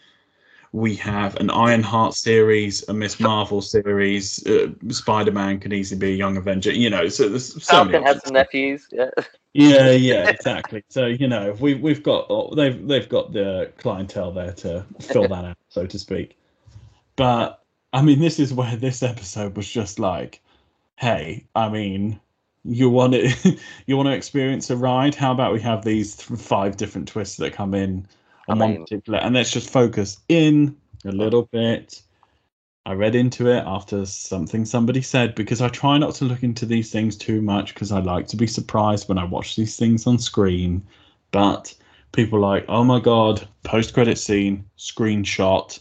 We 0.74 0.96
have 0.96 1.36
an 1.36 1.50
Ironheart 1.50 2.14
series, 2.14 2.88
a 2.88 2.94
Miss 2.94 3.20
Marvel 3.20 3.62
series. 3.62 4.46
Uh, 4.48 4.70
Spider 4.90 5.32
Man 5.32 5.60
can 5.60 5.74
easily 5.74 6.00
be 6.00 6.14
a 6.14 6.16
young 6.16 6.38
Avenger. 6.38 6.72
You 6.72 6.90
know, 6.90 7.10
so 7.10 7.28
there's 7.28 7.62
so 7.62 7.84
many 7.84 7.98
Falcon 7.98 8.08
has 8.08 8.24
some 8.24 8.34
nephews. 8.34 8.88
Yeah. 8.92 9.10
Yeah, 9.54 9.92
yeah, 9.92 10.30
exactly. 10.30 10.84
So 10.90 11.08
you 11.08 11.28
know, 11.28 11.56
we 11.60 11.76
we've 11.76 12.04
got 12.04 12.28
oh, 12.30 12.54
they've 12.56 12.88
they've 12.88 13.10
got 13.10 13.34
the 13.34 13.72
clientele 13.78 14.32
there 14.32 14.54
to 14.54 14.86
fill 15.02 15.28
that 15.28 15.46
out, 15.46 15.58
so 15.70 15.86
to 15.86 16.00
speak. 16.00 16.38
But 17.16 17.62
I 17.94 18.02
mean, 18.02 18.20
this 18.20 18.40
is 18.40 18.54
where 18.54 18.76
this 18.76 19.04
episode 19.04 19.58
was 19.58 19.70
just 19.70 20.00
like, 20.00 20.42
hey, 20.96 21.46
I 21.56 21.68
mean, 21.70 22.20
you 22.64 22.90
want 22.90 23.16
it, 23.16 23.60
you 23.86 23.98
want 23.98 24.08
to 24.08 24.16
experience 24.16 24.70
a 24.70 24.78
ride? 24.78 25.16
How 25.16 25.32
about 25.32 25.54
we 25.54 25.62
have 25.62 25.84
these 25.84 26.16
th- 26.16 26.40
five 26.40 26.78
different 26.78 27.08
twists 27.08 27.38
that 27.38 27.54
come 27.54 27.74
in 27.74 28.08
on 28.52 28.60
one 28.60 28.78
particular, 28.78 29.20
and 29.20 29.36
let's 29.36 29.52
just 29.52 29.70
focus 29.70 30.20
in 30.30 30.76
a 31.06 31.12
little 31.12 31.44
bit. 31.52 32.02
I 32.86 32.94
read 32.94 33.14
into 33.16 33.48
it 33.48 33.64
after 33.66 34.06
something 34.06 34.66
somebody 34.66 35.04
said 35.04 35.36
because 35.36 35.62
I 35.62 35.70
try 35.70 36.00
not 36.00 36.16
to 36.16 36.26
look 36.26 36.42
into 36.42 36.66
these 36.66 36.92
things 36.92 37.16
too 37.16 37.42
much 37.42 37.76
because 37.76 37.92
I 37.92 38.00
like 38.00 38.28
to 38.30 38.36
be 38.38 38.48
surprised 38.48 39.08
when 39.08 39.20
I 39.20 39.24
watch 39.24 39.56
these 39.56 39.78
things 39.78 40.08
on 40.08 40.18
screen. 40.18 40.82
But 41.30 41.76
people 42.12 42.40
are 42.40 42.42
like, 42.42 42.66
oh 42.68 42.84
my 42.84 43.00
god, 43.00 43.48
post 43.64 43.94
credit 43.94 44.18
scene, 44.18 44.66
screenshot. 44.80 45.80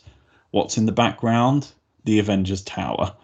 What's 0.50 0.76
in 0.76 0.84
the 0.86 0.92
background? 0.92 1.72
The 2.04 2.18
Avengers 2.18 2.62
Tower. 2.62 3.14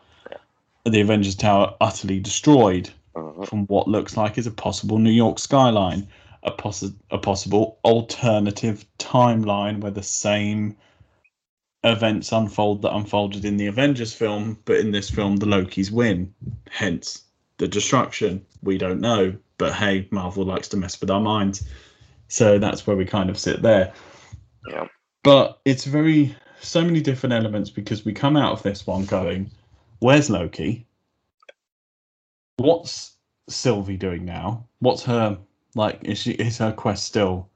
The 0.87 1.01
Avengers 1.01 1.35
Tower 1.35 1.75
utterly 1.81 2.19
destroyed 2.21 2.91
Mhm. 3.15 3.47
from 3.47 3.67
what 3.67 3.89
looks 3.89 4.17
like 4.17 4.39
is 4.39 4.47
a 4.47 4.51
possible 4.51 4.99
New 4.99 5.11
York 5.11 5.39
skyline. 5.39 6.07
A, 6.47 6.51
poss- 6.53 6.93
a 7.11 7.19
possible 7.19 7.79
alternative 7.85 8.87
timeline 8.99 9.81
where 9.81 9.91
the 9.91 10.03
same 10.03 10.77
events 11.85 12.33
unfold 12.33 12.83
that 12.83 12.95
unfolded 12.95 13.45
in 13.45 13.57
the 13.57 13.67
Avengers 13.67 14.15
film, 14.15 14.59
but 14.65 14.79
in 14.79 14.93
this 14.93 15.11
film, 15.11 15.37
the 15.37 15.47
Lokis 15.47 15.91
win. 15.91 16.33
Hence 16.71 17.25
the 17.59 17.69
destruction. 17.69 18.45
We 18.63 18.79
don't 18.79 19.01
know, 19.01 19.37
but 19.59 19.75
hey, 19.75 20.09
Marvel 20.11 20.45
likes 20.45 20.69
to 20.69 20.77
mess 20.77 21.01
with 21.01 21.11
our 21.11 21.21
minds. 21.21 21.67
So 22.29 22.59
that's 22.59 22.87
where 22.87 22.97
we 22.97 23.05
kind 23.05 23.31
of 23.31 23.39
sit 23.39 23.63
there. 23.63 23.93
Yeah. 24.69 24.87
But 25.23 25.61
it's 25.65 25.85
very 25.85 26.35
so 26.61 26.83
many 26.83 27.01
different 27.01 27.33
elements 27.33 27.71
because 27.71 28.05
we 28.05 28.13
come 28.13 28.37
out 28.37 28.53
of 28.53 28.63
this 28.63 28.87
one 28.87 29.05
going, 29.05 29.51
where's 30.01 30.31
Loki? 30.31 30.87
What's 32.57 33.13
Sylvie 33.49 33.97
doing 33.97 34.25
now? 34.25 34.67
What's 34.81 35.05
her 35.05 35.39
like? 35.77 36.01
Is 36.03 36.19
she 36.19 36.33
is 36.33 36.59
her 36.59 36.73
quest 36.73 37.05
still 37.05 37.49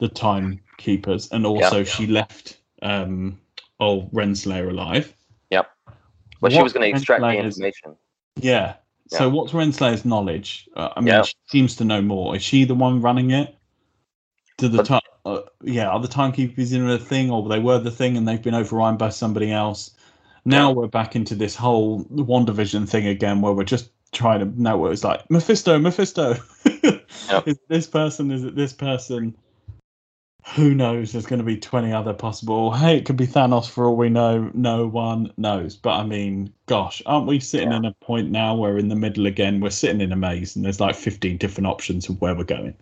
the 0.00 0.08
timekeepers? 0.08 1.30
And 1.30 1.46
also, 1.46 1.78
Yeah. 1.78 1.84
she 1.84 2.06
left 2.06 2.58
um 2.82 3.38
old 3.78 4.10
Renslayer 4.12 4.70
alive. 4.70 5.14
Yep. 5.50 5.70
Well, 6.40 6.50
she 6.50 6.62
was 6.62 6.72
going 6.72 6.90
to 6.90 6.96
extract 6.96 7.22
the 7.22 7.38
information. 7.38 7.96
Yeah. 8.36 8.74
So 9.08 9.28
what's 9.28 9.52
Renslayer's 9.52 10.04
knowledge? 10.04 10.68
Uh, 10.74 10.88
I 10.96 11.00
mean, 11.00 11.08
Yeah. 11.08 11.22
she 11.22 11.34
seems 11.46 11.76
to 11.76 11.84
know 11.84 12.00
more. 12.00 12.34
Is 12.34 12.42
she 12.42 12.64
the 12.64 12.74
one 12.74 13.00
running 13.00 13.30
it? 13.30 13.54
Do 14.56 14.68
the 14.68 14.82
time? 14.82 15.00
Uh, 15.26 15.40
yeah, 15.62 15.88
are 15.88 16.00
the 16.00 16.08
timekeepers 16.08 16.72
in 16.72 16.88
a 16.88 16.98
thing, 16.98 17.30
or 17.30 17.48
they 17.48 17.58
were 17.58 17.78
the 17.78 17.90
thing, 17.90 18.16
and 18.16 18.26
they've 18.26 18.42
been 18.42 18.54
overrun 18.54 18.96
by 18.96 19.08
somebody 19.08 19.52
else? 19.52 19.94
Now 20.44 20.70
we're 20.70 20.86
back 20.86 21.16
into 21.16 21.34
this 21.34 21.56
whole 21.56 22.04
WandaVision 22.04 22.88
thing 22.88 23.06
again, 23.06 23.40
where 23.40 23.52
we're 23.52 23.64
just 23.64 23.90
trying 24.14 24.40
to 24.40 24.60
know 24.62 24.76
what 24.78 24.92
it's 24.92 25.04
like. 25.04 25.28
Mephisto, 25.30 25.78
Mephisto. 25.78 26.32
Is 26.64 27.02
it 27.46 27.68
this 27.68 27.86
person? 27.86 28.30
Is 28.30 28.44
it 28.44 28.54
this 28.56 28.72
person? 28.72 29.36
Who 30.54 30.74
knows? 30.74 31.12
There's 31.12 31.24
going 31.24 31.38
to 31.38 31.44
be 31.44 31.56
20 31.56 31.90
other 31.92 32.12
possible. 32.12 32.70
Hey, 32.70 32.98
it 32.98 33.06
could 33.06 33.16
be 33.16 33.26
Thanos 33.26 33.68
for 33.68 33.86
all 33.86 33.96
we 33.96 34.10
know. 34.10 34.50
No 34.52 34.86
one 34.86 35.32
knows. 35.38 35.74
But 35.74 35.94
I 35.94 36.04
mean, 36.04 36.52
gosh, 36.66 37.00
aren't 37.06 37.26
we 37.26 37.40
sitting 37.40 37.70
Yeah. 37.70 37.78
in 37.78 37.84
a 37.86 37.92
point 37.94 38.30
now 38.30 38.54
where 38.54 38.76
in 38.76 38.88
the 38.88 38.94
middle 38.96 39.24
again, 39.26 39.60
we're 39.60 39.70
sitting 39.70 40.02
in 40.02 40.12
a 40.12 40.16
maze 40.16 40.54
and 40.54 40.62
there's 40.64 40.80
like 40.80 40.96
15 40.96 41.38
different 41.38 41.66
options 41.66 42.08
of 42.10 42.20
where 42.20 42.34
we're 42.34 42.44
going, 42.44 42.74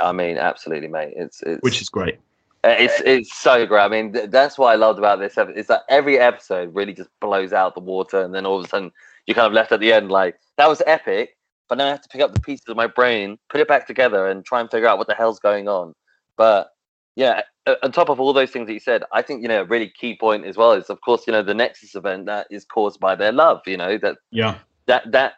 I 0.00 0.10
mean, 0.12 0.38
absolutely, 0.38 0.88
mate. 0.88 1.12
It's 1.14 1.42
it's 1.42 1.62
which 1.62 1.82
is 1.82 1.90
great. 1.90 2.18
Uh, 2.64 2.76
It's 2.78 3.00
it's 3.04 3.34
so 3.38 3.66
great. 3.66 3.82
I 3.82 3.88
mean, 3.88 4.14
th- 4.14 4.30
that's 4.30 4.56
what 4.56 4.68
I 4.72 4.76
loved 4.76 4.98
about 4.98 5.18
this. 5.18 5.36
episode, 5.36 5.58
Is 5.58 5.66
that 5.66 5.82
every 5.90 6.18
episode 6.18 6.74
really 6.74 6.94
just 6.94 7.10
blows 7.20 7.52
out 7.52 7.74
the 7.74 7.80
water, 7.80 8.22
and 8.22 8.34
then 8.34 8.46
all 8.46 8.58
of 8.58 8.64
a 8.64 8.68
sudden 8.68 8.90
you're 9.26 9.34
kind 9.34 9.46
of 9.46 9.52
left 9.52 9.70
at 9.70 9.80
the 9.80 9.92
end 9.92 10.10
like 10.10 10.40
that 10.62 10.68
was 10.68 10.80
epic. 10.86 11.36
But 11.68 11.78
now 11.78 11.86
I 11.86 11.90
have 11.90 12.02
to 12.02 12.08
pick 12.08 12.20
up 12.20 12.34
the 12.34 12.40
pieces 12.40 12.64
of 12.68 12.76
my 12.76 12.86
brain, 12.86 13.38
put 13.50 13.60
it 13.60 13.66
back 13.66 13.86
together, 13.86 14.28
and 14.28 14.44
try 14.44 14.60
and 14.60 14.70
figure 14.70 14.86
out 14.86 14.98
what 14.98 15.08
the 15.08 15.14
hell's 15.14 15.40
going 15.40 15.68
on. 15.68 15.92
But 16.36 16.68
yeah, 17.16 17.42
on 17.82 17.90
top 17.90 18.10
of 18.10 18.20
all 18.20 18.32
those 18.32 18.50
things 18.50 18.66
that 18.68 18.74
you 18.74 18.80
said, 18.80 19.02
I 19.12 19.22
think 19.22 19.42
you 19.42 19.48
know 19.48 19.62
a 19.62 19.64
really 19.64 19.92
key 19.98 20.16
point 20.16 20.44
as 20.44 20.56
well 20.56 20.72
is, 20.72 20.88
of 20.88 21.00
course, 21.00 21.26
you 21.26 21.32
know 21.32 21.42
the 21.42 21.54
Nexus 21.54 21.96
event 21.96 22.26
that 22.26 22.46
is 22.50 22.64
caused 22.64 23.00
by 23.00 23.16
their 23.16 23.32
love. 23.32 23.62
You 23.66 23.76
know 23.76 23.98
that 23.98 24.18
Yeah. 24.30 24.58
that 24.86 25.10
that 25.10 25.34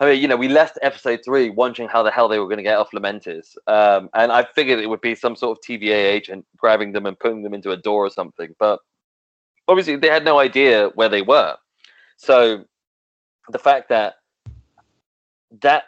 I 0.00 0.06
mean, 0.06 0.20
you 0.20 0.28
know, 0.28 0.36
we 0.36 0.48
left 0.48 0.78
episode 0.82 1.20
three 1.24 1.48
wondering 1.48 1.88
how 1.88 2.02
the 2.02 2.10
hell 2.10 2.28
they 2.28 2.38
were 2.38 2.46
going 2.46 2.58
to 2.58 2.62
get 2.62 2.76
off 2.76 2.90
Lamentis, 2.90 3.56
um, 3.66 4.10
and 4.14 4.32
I 4.32 4.46
figured 4.54 4.80
it 4.80 4.88
would 4.88 5.00
be 5.00 5.14
some 5.14 5.36
sort 5.36 5.56
of 5.56 5.62
TVA 5.62 6.12
agent 6.12 6.44
grabbing 6.56 6.92
them 6.92 7.06
and 7.06 7.18
putting 7.18 7.42
them 7.42 7.54
into 7.54 7.70
a 7.70 7.76
door 7.76 8.04
or 8.04 8.10
something. 8.10 8.54
But 8.58 8.80
obviously, 9.68 9.96
they 9.96 10.08
had 10.08 10.24
no 10.24 10.38
idea 10.38 10.90
where 10.96 11.08
they 11.08 11.22
were. 11.22 11.56
So 12.16 12.64
the 13.50 13.58
fact 13.58 13.88
that 13.90 14.16
that 15.62 15.84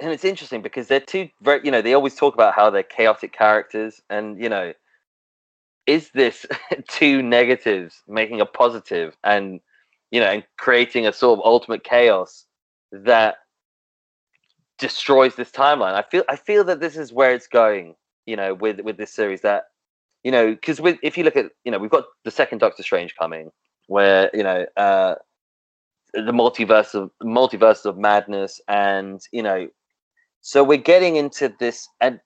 and 0.00 0.12
it's 0.12 0.24
interesting 0.24 0.62
because 0.62 0.86
they're 0.86 1.00
two 1.00 1.28
very, 1.42 1.60
you 1.64 1.70
know, 1.70 1.82
they 1.82 1.94
always 1.94 2.14
talk 2.14 2.34
about 2.34 2.54
how 2.54 2.70
they're 2.70 2.82
chaotic 2.82 3.32
characters, 3.32 4.00
and 4.10 4.40
you 4.40 4.48
know, 4.48 4.72
is 5.86 6.10
this 6.14 6.46
two 6.88 7.22
negatives 7.22 8.02
making 8.06 8.40
a 8.40 8.46
positive 8.46 9.16
and 9.24 9.60
you 10.10 10.20
know, 10.20 10.26
and 10.26 10.44
creating 10.56 11.06
a 11.06 11.12
sort 11.12 11.38
of 11.38 11.44
ultimate 11.44 11.84
chaos 11.84 12.46
that 12.92 13.36
destroys 14.78 15.34
this 15.34 15.50
timeline. 15.50 15.94
I 15.94 16.02
feel 16.02 16.24
I 16.28 16.36
feel 16.36 16.64
that 16.64 16.80
this 16.80 16.96
is 16.96 17.12
where 17.12 17.34
it's 17.34 17.48
going, 17.48 17.94
you 18.26 18.36
know, 18.36 18.54
with 18.54 18.80
with 18.80 18.96
this 18.96 19.12
series 19.12 19.42
that 19.42 19.64
you 20.24 20.30
know, 20.30 20.52
because 20.52 20.80
with 20.80 20.98
if 21.02 21.18
you 21.18 21.24
look 21.24 21.36
at 21.36 21.50
you 21.64 21.72
know, 21.72 21.78
we've 21.78 21.90
got 21.90 22.04
the 22.24 22.30
second 22.30 22.58
Doctor 22.58 22.82
Strange 22.82 23.14
coming, 23.16 23.50
where 23.88 24.30
you 24.32 24.42
know, 24.42 24.64
uh 24.76 25.16
the 26.14 26.32
multiverse 26.32 26.94
of 26.94 27.10
multiverse 27.22 27.84
of 27.84 27.98
madness, 27.98 28.60
and 28.68 29.20
you 29.32 29.42
know, 29.42 29.68
so 30.40 30.64
we're 30.64 30.78
getting 30.78 31.16
into 31.16 31.52
this, 31.58 31.88
and 32.00 32.20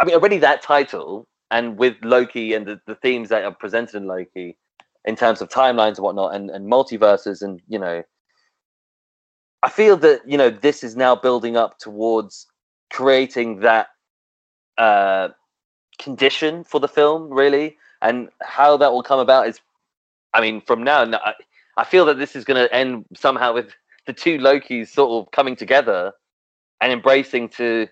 I 0.00 0.04
mean, 0.04 0.14
already 0.14 0.38
that 0.38 0.62
title, 0.62 1.26
and 1.50 1.78
with 1.78 1.96
Loki 2.02 2.54
and 2.54 2.66
the, 2.66 2.80
the 2.86 2.94
themes 2.96 3.28
that 3.28 3.44
are 3.44 3.54
presented 3.54 3.96
in 3.96 4.06
Loki, 4.06 4.56
in 5.04 5.16
terms 5.16 5.40
of 5.40 5.48
timelines 5.48 5.96
and 5.96 6.04
whatnot, 6.04 6.34
and 6.34 6.50
and 6.50 6.70
multiverses, 6.70 7.42
and 7.42 7.60
you 7.68 7.78
know, 7.78 8.02
I 9.62 9.68
feel 9.68 9.96
that 9.98 10.22
you 10.26 10.38
know 10.38 10.50
this 10.50 10.82
is 10.82 10.96
now 10.96 11.14
building 11.14 11.56
up 11.56 11.78
towards 11.78 12.46
creating 12.90 13.60
that 13.60 13.88
uh, 14.78 15.28
condition 15.98 16.64
for 16.64 16.80
the 16.80 16.88
film, 16.88 17.30
really, 17.30 17.76
and 18.00 18.28
how 18.42 18.76
that 18.76 18.92
will 18.92 19.02
come 19.02 19.20
about 19.20 19.48
is, 19.48 19.60
I 20.34 20.40
mean, 20.40 20.60
from 20.60 20.82
now, 20.82 21.04
no- 21.04 21.20
I, 21.76 21.84
feel 21.84 22.04
that 22.06 22.18
this 22.18 22.36
is 22.36 22.44
going 22.44 22.62
to 22.62 22.74
end 22.74 23.04
somehow 23.14 23.54
with 23.54 23.72
the 24.06 24.12
two 24.12 24.38
Lokis 24.38 24.88
sort 24.88 25.26
of 25.26 25.32
coming 25.32 25.56
together 25.56 26.12
and 26.80 26.92
embracing 26.92 27.48
to 27.50 27.86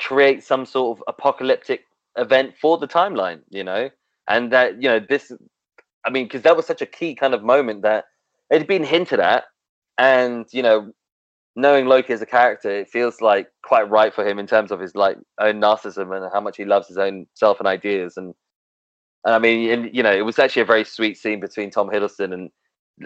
create 0.00 0.42
some 0.42 0.64
sort 0.64 0.98
of 0.98 1.04
apocalyptic 1.08 1.84
event 2.16 2.54
for 2.60 2.78
the 2.78 2.88
timeline, 2.88 3.40
you 3.50 3.62
know, 3.64 3.90
and 4.28 4.52
that 4.52 4.82
you 4.82 4.88
know 4.88 5.00
this, 5.00 5.32
I 6.04 6.10
mean, 6.10 6.24
because 6.24 6.42
that 6.42 6.56
was 6.56 6.66
such 6.66 6.82
a 6.82 6.86
key 6.86 7.14
kind 7.14 7.34
of 7.34 7.42
moment 7.42 7.82
that 7.82 8.06
it 8.50 8.58
had 8.58 8.66
been 8.66 8.84
hinted 8.84 9.20
at. 9.20 9.44
And 9.98 10.46
you 10.52 10.62
know 10.62 10.92
knowing 11.56 11.86
loki 11.86 12.12
as 12.12 12.22
a 12.22 12.26
character 12.26 12.70
it 12.70 12.88
feels 12.88 13.20
like 13.20 13.48
quite 13.64 13.90
right 13.90 14.14
for 14.14 14.24
him 14.24 14.38
in 14.38 14.46
terms 14.46 14.70
of 14.70 14.78
his 14.78 14.94
like 14.94 15.18
own 15.40 15.60
narcissism 15.60 16.16
and 16.16 16.30
how 16.32 16.40
much 16.40 16.56
he 16.56 16.64
loves 16.64 16.86
his 16.86 16.96
own 16.96 17.26
self 17.34 17.58
and 17.58 17.66
ideas. 17.66 18.16
And 18.16 18.32
and 19.24 19.34
i 19.34 19.38
mean 19.38 19.70
and, 19.70 19.94
you 19.94 20.02
know 20.02 20.12
it 20.12 20.24
was 20.24 20.38
actually 20.38 20.62
a 20.62 20.66
very 20.66 20.84
sweet 20.84 21.18
scene 21.18 21.40
between 21.40 21.70
tom 21.70 21.88
hiddleston 21.88 22.32
and 22.32 22.50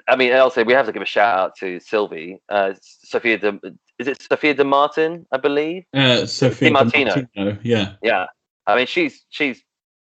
i 0.09 0.17
mean 0.17 0.31
and 0.33 0.41
also 0.41 0.65
we 0.65 0.73
have 0.73 0.87
to 0.87 0.93
give 0.93 1.03
a 1.03 1.07
shout 1.07 1.39
out 1.39 1.57
to 1.57 1.79
sylvie 1.81 2.41
uh 2.49 2.73
sophia 2.81 3.39
de, 3.39 3.59
is 3.99 4.09
it 4.09 4.21
sophia 4.23 4.55
de 4.55 4.65
martin 4.65 5.27
i 5.33 5.37
believe 5.37 5.85
Uh, 5.95 6.25
Sophia 6.27 6.69
Di 6.69 6.73
Martino. 6.73 7.15
Martino, 7.37 7.59
Yeah. 7.63 7.95
yeah 8.03 8.27
i 8.67 8.77
mean 8.77 8.87
she's 8.87 9.25
she's 9.31 9.63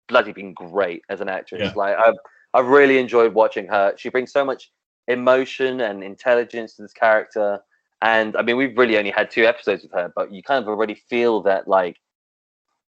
bloody 0.08 0.32
been 0.34 0.54
great 0.54 1.02
as 1.10 1.22
an 1.22 1.30
actress 1.30 1.62
Yeah. 1.62 1.74
like 1.76 1.96
i've 1.98 2.16
i've 2.54 2.68
really 2.68 2.98
enjoyed 2.98 3.34
watching 3.34 3.68
her 3.68 3.94
she 3.98 4.10
brings 4.10 4.32
so 4.32 4.44
much 4.46 4.72
emotion 5.08 5.82
and 5.82 6.04
intelligence 6.04 6.76
to 6.76 6.82
this 6.84 6.94
character 6.94 7.60
and 8.02 8.36
i 8.36 8.42
mean 8.42 8.58
we've 8.58 8.78
really 8.78 8.98
only 8.98 9.12
had 9.12 9.32
two 9.32 9.46
episodes 9.46 9.84
with 9.84 9.92
her 9.94 10.12
but 10.16 10.32
you 10.34 10.44
kind 10.44 10.62
of 10.62 10.68
already 10.70 10.96
feel 10.96 11.42
that 11.42 11.68
like 11.68 11.98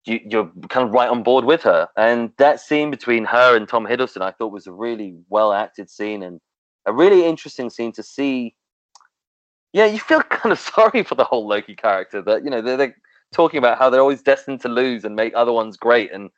you, 0.05 0.19
you're 0.25 0.49
kind 0.69 0.87
of 0.87 0.93
right 0.93 1.09
on 1.09 1.23
board 1.23 1.43
with 1.45 1.61
her 1.61 1.87
and 1.97 2.31
that 2.37 2.59
scene 2.61 2.89
between 2.89 3.25
her 3.25 3.55
and 3.55 3.67
tom 3.67 3.85
hiddleston 3.85 4.21
i 4.21 4.31
thought 4.31 4.51
was 4.51 4.65
a 4.65 4.71
really 4.71 5.15
well 5.29 5.51
acted 5.53 5.89
scene 5.89 6.23
and 6.23 6.39
a 6.85 6.93
really 6.93 7.25
interesting 7.25 7.69
scene 7.69 7.91
to 7.93 8.03
see. 8.03 8.55
Yeah 9.73 9.85
you 9.85 9.99
feel 9.99 10.21
kind 10.29 10.51
of 10.51 10.59
sorry 10.59 11.03
for 11.03 11.15
the 11.15 11.23
whole 11.23 11.47
loki 11.47 11.75
character 11.75 12.21
that 12.23 12.43
you 12.43 12.49
know 12.49 12.61
they're, 12.61 12.77
they're 12.77 12.95
talking 13.31 13.59
about 13.59 13.77
how 13.77 13.89
they're 13.89 14.01
always 14.01 14.21
destined 14.21 14.61
to 14.61 14.69
lose 14.69 15.05
and 15.05 15.15
make 15.15 15.33
other 15.35 15.53
ones 15.53 15.77
great 15.77 16.11
and 16.11 16.29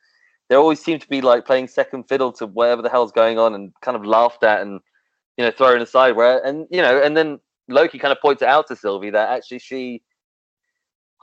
they 0.50 0.58
always 0.58 0.82
seem 0.82 1.00
to 1.00 1.08
be 1.08 1.22
like 1.22 1.46
playing 1.46 1.66
second 1.66 2.04
fiddle 2.10 2.34
to 2.34 2.46
whatever 2.46 2.82
the 2.82 2.90
hell's 2.90 3.14
going 3.14 3.40
on 3.40 3.56
and 3.56 3.72
kind 3.82 3.96
of 3.96 4.04
laughed 4.04 4.44
at 4.44 4.62
and 4.62 4.82
you 5.38 5.46
know 5.46 5.52
thrown 5.52 5.82
aside 5.82 6.16
where 6.16 6.46
and 6.46 6.68
you 6.70 6.82
know 6.82 7.02
and 7.02 7.16
then 7.16 7.40
loki 7.70 7.98
kind 7.98 8.12
of 8.12 8.20
points 8.20 8.42
it 8.42 8.50
out 8.50 8.68
to 8.68 8.76
sylvie 8.76 9.10
that 9.10 9.30
actually 9.30 9.60
she 9.60 10.02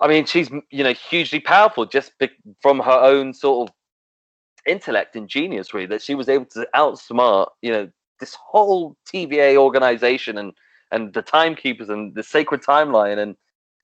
i 0.00 0.08
mean 0.08 0.24
she's 0.24 0.50
you 0.70 0.82
know 0.82 0.94
hugely 0.94 1.40
powerful 1.40 1.84
just 1.84 2.12
be- 2.18 2.30
from 2.62 2.78
her 2.78 2.90
own 2.90 3.34
sort 3.34 3.68
of 3.68 3.74
intellect 4.66 5.14
and 5.14 5.28
genius 5.28 5.74
really 5.74 5.86
that 5.86 6.00
she 6.00 6.14
was 6.14 6.28
able 6.30 6.46
to 6.46 6.66
outsmart 6.74 7.48
you 7.60 7.70
know 7.70 7.88
this 8.20 8.34
whole 8.34 8.96
tva 9.06 9.56
organization 9.56 10.38
and 10.38 10.52
and 10.90 11.12
the 11.12 11.22
timekeepers 11.22 11.88
and 11.88 12.14
the 12.14 12.22
sacred 12.22 12.62
timeline 12.62 13.18
and 13.18 13.36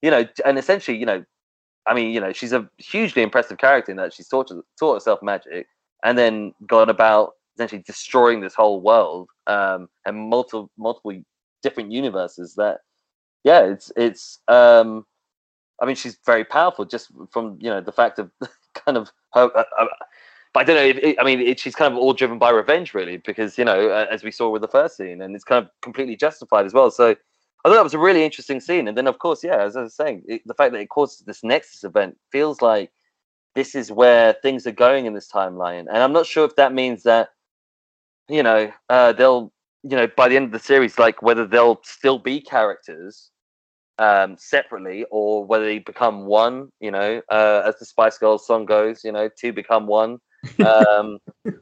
you 0.02 0.10
know 0.10 0.26
and 0.44 0.58
essentially 0.58 0.96
you 0.96 1.06
know 1.06 1.24
I 1.86 1.94
mean, 1.94 2.10
you 2.12 2.20
know, 2.20 2.32
she's 2.32 2.52
a 2.52 2.68
hugely 2.78 3.22
impressive 3.22 3.58
character 3.58 3.90
in 3.90 3.98
that 3.98 4.14
she's 4.14 4.28
taught 4.28 4.50
taught 4.78 4.94
herself 4.94 5.22
magic 5.22 5.66
and 6.02 6.16
then 6.16 6.54
gone 6.66 6.88
about 6.88 7.32
essentially 7.56 7.82
destroying 7.86 8.40
this 8.40 8.54
whole 8.54 8.80
world 8.80 9.28
um, 9.46 9.88
and 10.06 10.30
multiple 10.30 10.70
multiple 10.78 11.20
different 11.62 11.92
universes. 11.92 12.54
That 12.54 12.78
yeah, 13.44 13.60
it's 13.64 13.92
it's. 13.96 14.38
Um, 14.48 15.04
I 15.82 15.86
mean, 15.86 15.96
she's 15.96 16.18
very 16.24 16.44
powerful 16.44 16.84
just 16.84 17.08
from 17.30 17.58
you 17.60 17.68
know 17.68 17.80
the 17.80 17.92
fact 17.92 18.18
of 18.18 18.30
kind 18.74 18.96
of 18.96 19.10
her. 19.34 19.50
Uh, 19.54 19.64
uh, 19.78 19.86
but 20.54 20.60
I 20.60 20.64
don't 20.64 20.76
know. 20.76 21.00
It, 21.08 21.16
I 21.20 21.24
mean, 21.24 21.40
it, 21.40 21.60
she's 21.60 21.74
kind 21.74 21.92
of 21.92 21.98
all 21.98 22.14
driven 22.14 22.38
by 22.38 22.50
revenge, 22.50 22.94
really, 22.94 23.18
because 23.18 23.58
you 23.58 23.64
know, 23.64 23.90
uh, 23.90 24.06
as 24.10 24.22
we 24.22 24.30
saw 24.30 24.48
with 24.48 24.62
the 24.62 24.68
first 24.68 24.96
scene, 24.96 25.20
and 25.20 25.34
it's 25.34 25.44
kind 25.44 25.64
of 25.64 25.70
completely 25.82 26.16
justified 26.16 26.64
as 26.64 26.72
well. 26.72 26.90
So 26.90 27.10
I 27.64 27.68
thought 27.68 27.74
that 27.74 27.84
was 27.84 27.94
a 27.94 27.98
really 27.98 28.24
interesting 28.24 28.60
scene. 28.60 28.88
And 28.88 28.96
then, 28.96 29.06
of 29.06 29.18
course, 29.18 29.42
yeah, 29.42 29.62
as 29.62 29.74
I 29.74 29.82
was 29.82 29.94
saying, 29.94 30.22
it, 30.26 30.42
the 30.46 30.54
fact 30.54 30.72
that 30.72 30.80
it 30.80 30.90
causes 30.90 31.20
this 31.20 31.42
Nexus 31.42 31.82
event 31.82 32.16
feels 32.30 32.62
like 32.62 32.92
this 33.54 33.74
is 33.74 33.90
where 33.90 34.34
things 34.42 34.66
are 34.66 34.72
going 34.72 35.06
in 35.06 35.14
this 35.14 35.30
timeline. 35.30 35.86
And 35.88 35.98
I'm 35.98 36.12
not 36.12 36.26
sure 36.26 36.44
if 36.44 36.56
that 36.56 36.72
means 36.72 37.02
that, 37.04 37.30
you 38.28 38.42
know, 38.42 38.70
uh, 38.90 39.12
they'll, 39.12 39.52
you 39.82 39.96
know, 39.96 40.06
by 40.16 40.28
the 40.28 40.36
end 40.36 40.46
of 40.46 40.52
the 40.52 40.58
series, 40.58 40.98
like 40.98 41.22
whether 41.22 41.46
they'll 41.46 41.80
still 41.84 42.18
be 42.18 42.40
characters 42.40 43.30
um, 43.98 44.36
separately 44.38 45.06
or 45.10 45.44
whether 45.44 45.64
they 45.64 45.78
become 45.78 46.26
one, 46.26 46.68
you 46.80 46.90
know, 46.90 47.22
uh, 47.30 47.62
as 47.66 47.78
the 47.78 47.86
Spice 47.86 48.18
Girls 48.18 48.46
song 48.46 48.66
goes, 48.66 49.04
you 49.04 49.12
know, 49.12 49.28
two 49.38 49.52
become 49.52 49.86
one. 49.86 50.18
Um, 50.64 51.18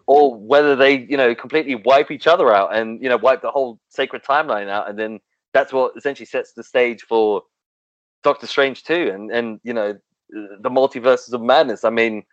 or 0.07 0.35
whether 0.35 0.77
they, 0.77 0.99
you 0.99 1.17
know, 1.17 1.35
completely 1.35 1.75
wipe 1.75 2.11
each 2.11 2.27
other 2.27 2.53
out 2.53 2.75
and, 2.75 3.03
you 3.03 3.09
know, 3.09 3.17
wipe 3.17 3.43
the 3.43 3.51
whole 3.51 3.79
sacred 3.89 4.23
timeline 4.23 4.69
out. 4.69 4.89
And 4.89 4.99
then 4.99 5.21
that's 5.53 5.73
what 5.73 5.97
essentially 5.97 6.27
sets 6.27 6.53
the 6.53 6.63
stage 6.63 7.03
for 7.03 7.43
Doctor 8.23 8.47
Strange 8.47 8.85
too. 8.85 9.11
And, 9.13 9.31
and, 9.31 9.61
you 9.65 9.73
know, 9.73 9.99
the 10.31 10.71
multiverses 10.71 11.33
of 11.33 11.43
madness. 11.43 11.85
I 11.85 11.91
mean, 11.91 12.25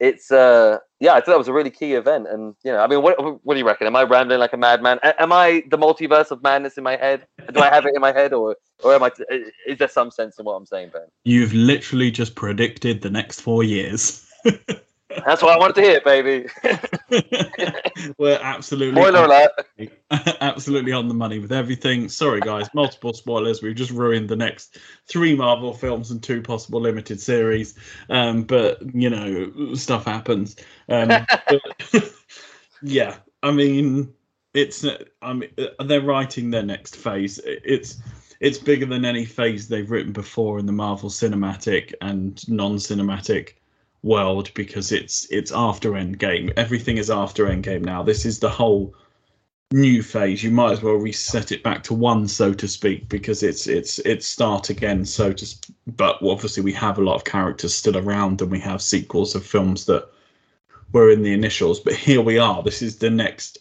it's 0.00 0.30
uh 0.32 0.78
yeah, 0.98 1.12
I 1.12 1.16
thought 1.16 1.32
that 1.32 1.38
was 1.38 1.48
a 1.48 1.52
really 1.52 1.70
key 1.70 1.94
event. 1.94 2.26
And 2.26 2.54
you 2.64 2.72
know, 2.72 2.78
I 2.78 2.86
mean, 2.86 3.02
what 3.02 3.44
what 3.44 3.54
do 3.54 3.60
you 3.60 3.66
reckon? 3.66 3.86
Am 3.86 3.94
I 3.94 4.02
rambling 4.02 4.40
like 4.40 4.52
a 4.52 4.56
madman? 4.56 4.98
A- 5.02 5.20
am 5.22 5.32
I 5.32 5.62
the 5.70 5.78
multiverse 5.78 6.30
of 6.30 6.42
madness 6.42 6.78
in 6.78 6.84
my 6.84 6.96
head? 6.96 7.26
Do 7.52 7.60
I 7.60 7.68
have 7.68 7.86
it 7.86 7.94
in 7.94 8.00
my 8.00 8.12
head, 8.12 8.32
or 8.32 8.56
or 8.82 8.94
am 8.94 9.02
I? 9.02 9.10
T- 9.10 9.24
is 9.66 9.78
there 9.78 9.88
some 9.88 10.10
sense 10.10 10.38
in 10.38 10.46
what 10.46 10.54
I'm 10.54 10.66
saying, 10.66 10.90
Ben? 10.92 11.02
You've 11.24 11.52
literally 11.52 12.10
just 12.10 12.34
predicted 12.34 13.02
the 13.02 13.10
next 13.10 13.40
four 13.40 13.62
years. 13.62 14.26
That's 15.26 15.42
what 15.42 15.52
I 15.52 15.58
wanted 15.58 15.74
to 15.76 15.82
hear, 15.82 16.00
baby. 16.00 16.48
We're 18.18 18.38
absolutely 18.40 19.00
spoiler 19.00 19.24
alert. 19.24 19.50
absolutely 20.40 20.92
on 20.92 21.08
the 21.08 21.14
money 21.14 21.38
with 21.38 21.52
everything. 21.52 22.08
Sorry, 22.08 22.40
guys, 22.40 22.68
multiple 22.74 23.12
spoilers. 23.12 23.62
We've 23.62 23.74
just 23.74 23.90
ruined 23.90 24.28
the 24.28 24.36
next 24.36 24.78
three 25.06 25.34
Marvel 25.34 25.74
films 25.74 26.10
and 26.10 26.22
two 26.22 26.42
possible 26.42 26.80
limited 26.80 27.20
series. 27.20 27.74
Um, 28.08 28.44
but 28.44 28.78
you 28.94 29.10
know, 29.10 29.74
stuff 29.74 30.04
happens. 30.04 30.56
Um, 30.88 31.08
but, 31.48 32.14
yeah, 32.82 33.16
I 33.42 33.50
mean, 33.50 34.12
it's. 34.54 34.84
I 35.22 35.32
mean, 35.32 35.50
they're 35.84 36.00
writing 36.02 36.50
their 36.50 36.62
next 36.62 36.96
phase. 36.96 37.40
It's 37.44 38.00
it's 38.40 38.58
bigger 38.58 38.86
than 38.86 39.04
any 39.04 39.24
phase 39.24 39.68
they've 39.68 39.90
written 39.90 40.12
before 40.12 40.58
in 40.58 40.66
the 40.66 40.72
Marvel 40.72 41.10
cinematic 41.10 41.92
and 42.00 42.48
non-cinematic 42.48 43.59
world 44.02 44.50
because 44.54 44.92
it's 44.92 45.26
it's 45.30 45.52
after 45.52 45.92
Endgame. 45.92 46.52
Everything 46.56 46.96
is 46.96 47.10
after 47.10 47.46
Endgame 47.46 47.82
now. 47.82 48.02
This 48.02 48.24
is 48.24 48.38
the 48.38 48.48
whole 48.48 48.94
new 49.72 50.02
phase. 50.02 50.42
You 50.42 50.50
might 50.50 50.72
as 50.72 50.82
well 50.82 50.94
reset 50.94 51.52
it 51.52 51.62
back 51.62 51.82
to 51.84 51.94
one, 51.94 52.26
so 52.26 52.52
to 52.54 52.66
speak, 52.68 53.08
because 53.08 53.42
it's 53.42 53.66
it's 53.66 53.98
it's 54.00 54.26
start 54.26 54.70
again. 54.70 55.04
So 55.04 55.32
to, 55.32 55.46
sp- 55.46 55.74
but 55.96 56.18
obviously 56.22 56.62
we 56.62 56.72
have 56.72 56.98
a 56.98 57.04
lot 57.04 57.16
of 57.16 57.24
characters 57.24 57.74
still 57.74 57.96
around, 57.96 58.40
and 58.42 58.50
we 58.50 58.60
have 58.60 58.82
sequels 58.82 59.34
of 59.34 59.44
films 59.44 59.84
that 59.86 60.08
were 60.92 61.10
in 61.10 61.22
the 61.22 61.32
initials. 61.32 61.80
But 61.80 61.94
here 61.94 62.20
we 62.20 62.38
are. 62.38 62.62
This 62.62 62.82
is 62.82 62.96
the 62.96 63.10
next 63.10 63.58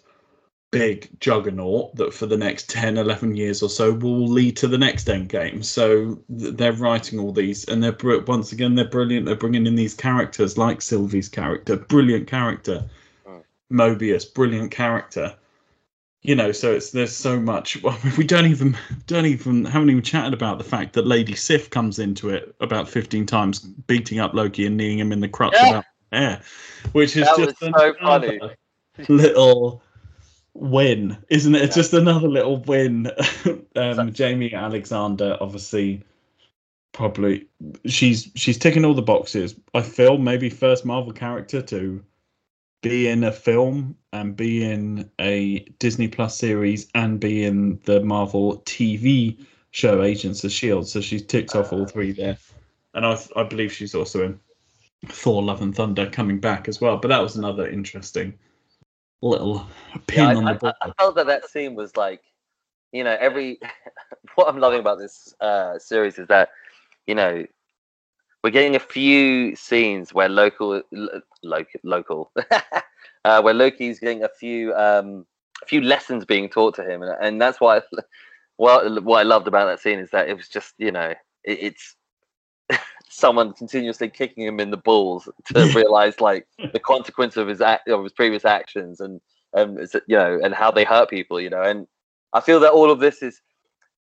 big 0.71 1.09
juggernaut 1.19 1.95
that 1.95 2.13
for 2.13 2.27
the 2.27 2.37
next 2.37 2.69
10 2.69 2.97
11 2.97 3.35
years 3.35 3.63
or 3.63 3.69
so 3.69 3.91
will 3.91 4.27
lead 4.27 4.55
to 4.55 4.67
the 4.67 4.77
next 4.77 5.09
end 5.09 5.27
game 5.29 5.63
so 5.63 6.19
th- 6.37 6.53
they're 6.55 6.73
writing 6.73 7.17
all 7.17 7.31
these 7.31 7.65
and 7.69 7.83
they're 7.83 7.91
br- 7.91 8.19
once 8.27 8.51
again 8.51 8.75
they're 8.75 8.85
brilliant 8.87 9.25
they're 9.25 9.35
bringing 9.35 9.65
in 9.65 9.73
these 9.75 9.95
characters 9.95 10.59
like 10.59 10.79
sylvie's 10.81 11.27
character 11.27 11.75
brilliant 11.75 12.27
character 12.27 12.83
Mm. 13.27 13.41
mobius 13.71 14.31
brilliant 14.31 14.69
character 14.69 15.33
you 16.21 16.35
know 16.35 16.51
so 16.51 16.71
it's 16.73 16.91
there's 16.91 17.15
so 17.15 17.39
much 17.39 17.81
well, 17.83 17.97
we 18.17 18.23
don't 18.23 18.45
even 18.45 18.77
don't 19.07 19.25
even 19.25 19.65
haven't 19.65 19.89
even 19.89 20.03
chatted 20.03 20.33
about 20.35 20.59
the 20.59 20.63
fact 20.63 20.93
that 20.93 21.07
lady 21.07 21.33
sif 21.33 21.71
comes 21.71 21.97
into 21.97 22.29
it 22.29 22.53
about 22.59 22.87
15 22.87 23.25
times 23.25 23.59
beating 23.59 24.19
up 24.19 24.35
loki 24.35 24.67
and 24.67 24.77
kneeing 24.77 24.99
him 24.99 25.11
in 25.11 25.19
the 25.19 25.27
crutch 25.27 25.53
Yeah. 25.55 25.69
about 25.69 25.85
yeah 26.13 26.41
which 26.91 27.17
is 27.17 27.25
That 27.25 27.37
just 27.37 27.59
so 27.59 27.93
funny. 28.01 28.39
little 29.09 29.81
win, 30.59 31.17
isn't 31.29 31.55
it? 31.55 31.61
Yeah. 31.61 31.67
just 31.67 31.93
another 31.93 32.27
little 32.27 32.57
win. 32.57 33.07
um, 33.75 34.11
Jaimie 34.11 34.53
Alexander, 34.53 35.37
obviously, 35.39 36.03
probably 36.91 37.47
she's 37.85 38.29
she's 38.35 38.57
ticking 38.57 38.85
all 38.85 38.93
the 38.93 39.01
boxes. 39.01 39.55
I 39.73 39.81
feel 39.81 40.17
maybe 40.17 40.49
first 40.49 40.85
Marvel 40.85 41.13
character 41.13 41.61
to 41.61 42.03
be 42.81 43.07
in 43.07 43.23
a 43.23 43.31
film 43.31 43.95
and 44.13 44.35
be 44.35 44.63
in 44.63 45.09
a 45.19 45.59
Disney 45.79 46.07
Plus 46.07 46.37
series 46.37 46.87
and 46.95 47.19
be 47.19 47.43
in 47.43 47.79
the 47.83 48.01
Marvel 48.01 48.59
TV 48.61 49.45
show 49.71 50.01
Agents 50.01 50.43
of 50.43 50.51
Shield. 50.51 50.87
So 50.87 51.01
she 51.01 51.19
ticks 51.19 51.55
off 51.55 51.73
all 51.73 51.85
three 51.85 52.11
there, 52.11 52.37
and 52.93 53.05
I 53.05 53.17
I 53.35 53.43
believe 53.43 53.71
she's 53.71 53.95
also 53.95 54.25
in 54.25 54.39
Thor: 55.07 55.41
Love 55.43 55.61
and 55.61 55.75
Thunder 55.75 56.09
coming 56.09 56.39
back 56.39 56.67
as 56.67 56.81
well. 56.81 56.97
But 56.97 57.09
that 57.09 57.21
was 57.21 57.35
another 57.35 57.67
interesting 57.67 58.37
little 59.21 59.67
pin 60.07 60.19
Yeah, 60.19 60.29
I, 60.29 60.35
on 60.35 60.45
the 60.45 60.51
I- 60.51 60.53
board. 60.55 60.73
I 60.81 60.91
felt 60.97 61.15
that 61.15 61.27
that 61.27 61.49
scene 61.49 61.75
was 61.75 61.95
like, 61.97 62.21
you 62.91 63.03
know, 63.03 63.15
every. 63.19 63.59
what 64.35 64.47
I'm 64.47 64.59
loving 64.59 64.79
about 64.79 64.99
this 64.99 65.33
uh, 65.41 65.77
series 65.79 66.17
is 66.17 66.27
that, 66.27 66.49
you 67.07 67.15
know, 67.15 67.45
we're 68.43 68.51
getting 68.51 68.75
a 68.75 68.79
few 68.79 69.55
scenes 69.55 70.13
where 70.13 70.29
local, 70.29 70.81
lo- 70.91 71.21
local, 71.43 71.79
local, 71.83 72.31
uh, 73.25 73.41
where 73.41 73.53
Loki's 73.53 73.99
getting 73.99 74.23
a 74.23 74.29
few, 74.29 74.73
um, 74.75 75.25
a 75.61 75.65
few 75.65 75.81
lessons 75.81 76.25
being 76.25 76.49
taught 76.49 76.75
to 76.75 76.83
him, 76.83 77.01
and, 77.03 77.15
and 77.21 77.41
that's 77.41 77.59
why. 77.59 77.77
I, 77.77 77.81
what 78.57 79.03
what 79.03 79.19
I 79.19 79.23
loved 79.23 79.47
about 79.47 79.65
that 79.67 79.79
scene 79.79 79.99
is 79.99 80.09
that 80.11 80.27
it 80.29 80.35
was 80.35 80.49
just, 80.49 80.73
you 80.77 80.91
know, 80.91 81.13
it, 81.43 81.59
it's 81.61 81.95
someone 83.09 83.53
continuously 83.53 84.07
kicking 84.07 84.45
him 84.45 84.59
in 84.59 84.69
the 84.69 84.77
balls 84.77 85.27
to 85.45 85.71
realize 85.75 86.21
like 86.21 86.47
the 86.73 86.79
consequence 86.79 87.37
of 87.37 87.47
his 87.47 87.59
act 87.59 87.87
of 87.89 88.03
his 88.03 88.13
previous 88.13 88.45
actions 88.45 88.99
and 88.99 89.19
um, 89.55 89.71
and 89.71 89.79
it's, 89.79 89.95
you 90.07 90.15
know 90.15 90.39
and 90.43 90.53
how 90.53 90.69
they 90.69 90.83
hurt 90.83 91.09
people 91.09 91.41
you 91.41 91.49
know 91.49 91.63
and 91.63 91.87
i 92.33 92.39
feel 92.39 92.59
that 92.59 92.71
all 92.71 92.91
of 92.91 92.99
this 92.99 93.21
is 93.23 93.41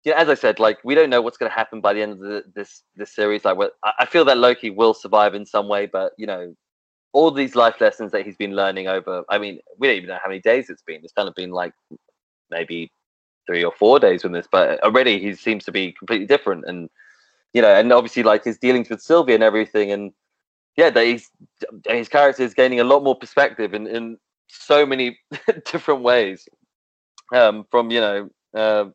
you 0.04 0.12
know, 0.12 0.18
as 0.18 0.30
i 0.30 0.36
said 0.36 0.60
like 0.60 0.78
we 0.84 0.94
don't 0.94 1.10
know 1.10 1.22
what's 1.22 1.38
going 1.38 1.50
to 1.50 1.58
happen 1.58 1.82
by 1.82 1.94
the 1.94 2.02
end 2.02 2.14
of 2.14 2.20
the, 2.20 2.44
this 2.56 2.84
this 2.96 3.14
series 3.14 3.44
like 3.44 3.58
I, 3.84 3.94
I 4.00 4.06
feel 4.06 4.24
that 4.26 4.38
loki 4.38 4.70
will 4.70 4.94
survive 4.94 5.34
in 5.34 5.46
some 5.46 5.68
way 5.68 5.88
but 5.88 6.14
you 6.18 6.28
know 6.28 6.56
all 7.14 7.32
these 7.32 7.56
life 7.56 7.82
lessons 7.82 8.12
that 8.12 8.26
he's 8.26 8.38
been 8.38 8.56
learning 8.56 8.88
over 8.88 9.24
i 9.30 9.40
mean 9.40 9.60
we 9.80 9.88
don't 9.88 9.98
even 9.98 10.10
know 10.10 10.20
how 10.24 10.30
many 10.30 10.42
days 10.42 10.70
it's 10.70 10.84
been. 10.84 11.02
It's 11.04 11.14
kind 11.14 11.28
of 11.28 11.36
been 11.36 11.52
like 11.52 11.74
maybe 12.52 12.92
three 13.48 13.64
or 13.64 13.72
four 13.72 14.00
days 14.00 14.24
with 14.24 14.34
this 14.34 14.48
but 14.52 14.82
already 14.84 15.20
he 15.20 15.34
seems 15.34 15.66
to 15.66 15.72
be 15.72 15.92
completely 15.92 16.28
different 16.28 16.66
and 16.68 16.88
you 17.54 17.62
know 17.62 17.74
and 17.74 17.92
obviously 17.92 18.24
like 18.24 18.44
his 18.44 18.58
dealings 18.58 18.90
with 18.90 19.02
sylvia 19.02 19.36
and 19.36 19.44
everything 19.44 19.92
and 19.92 20.12
yeah 20.78 20.90
that 20.90 21.06
he's 21.06 21.30
his 21.88 22.10
character 22.10 22.44
is 22.44 22.54
gaining 22.54 22.80
a 22.80 22.84
lot 22.84 23.04
more 23.04 23.16
perspective 23.16 23.74
in, 23.74 23.88
in 23.88 24.18
so 24.48 24.86
many 24.86 25.18
different 25.72 26.02
ways. 26.02 26.48
Um 27.34 27.66
from 27.72 27.92
you 27.92 28.02
know 28.02 28.30
uh, 28.54 28.86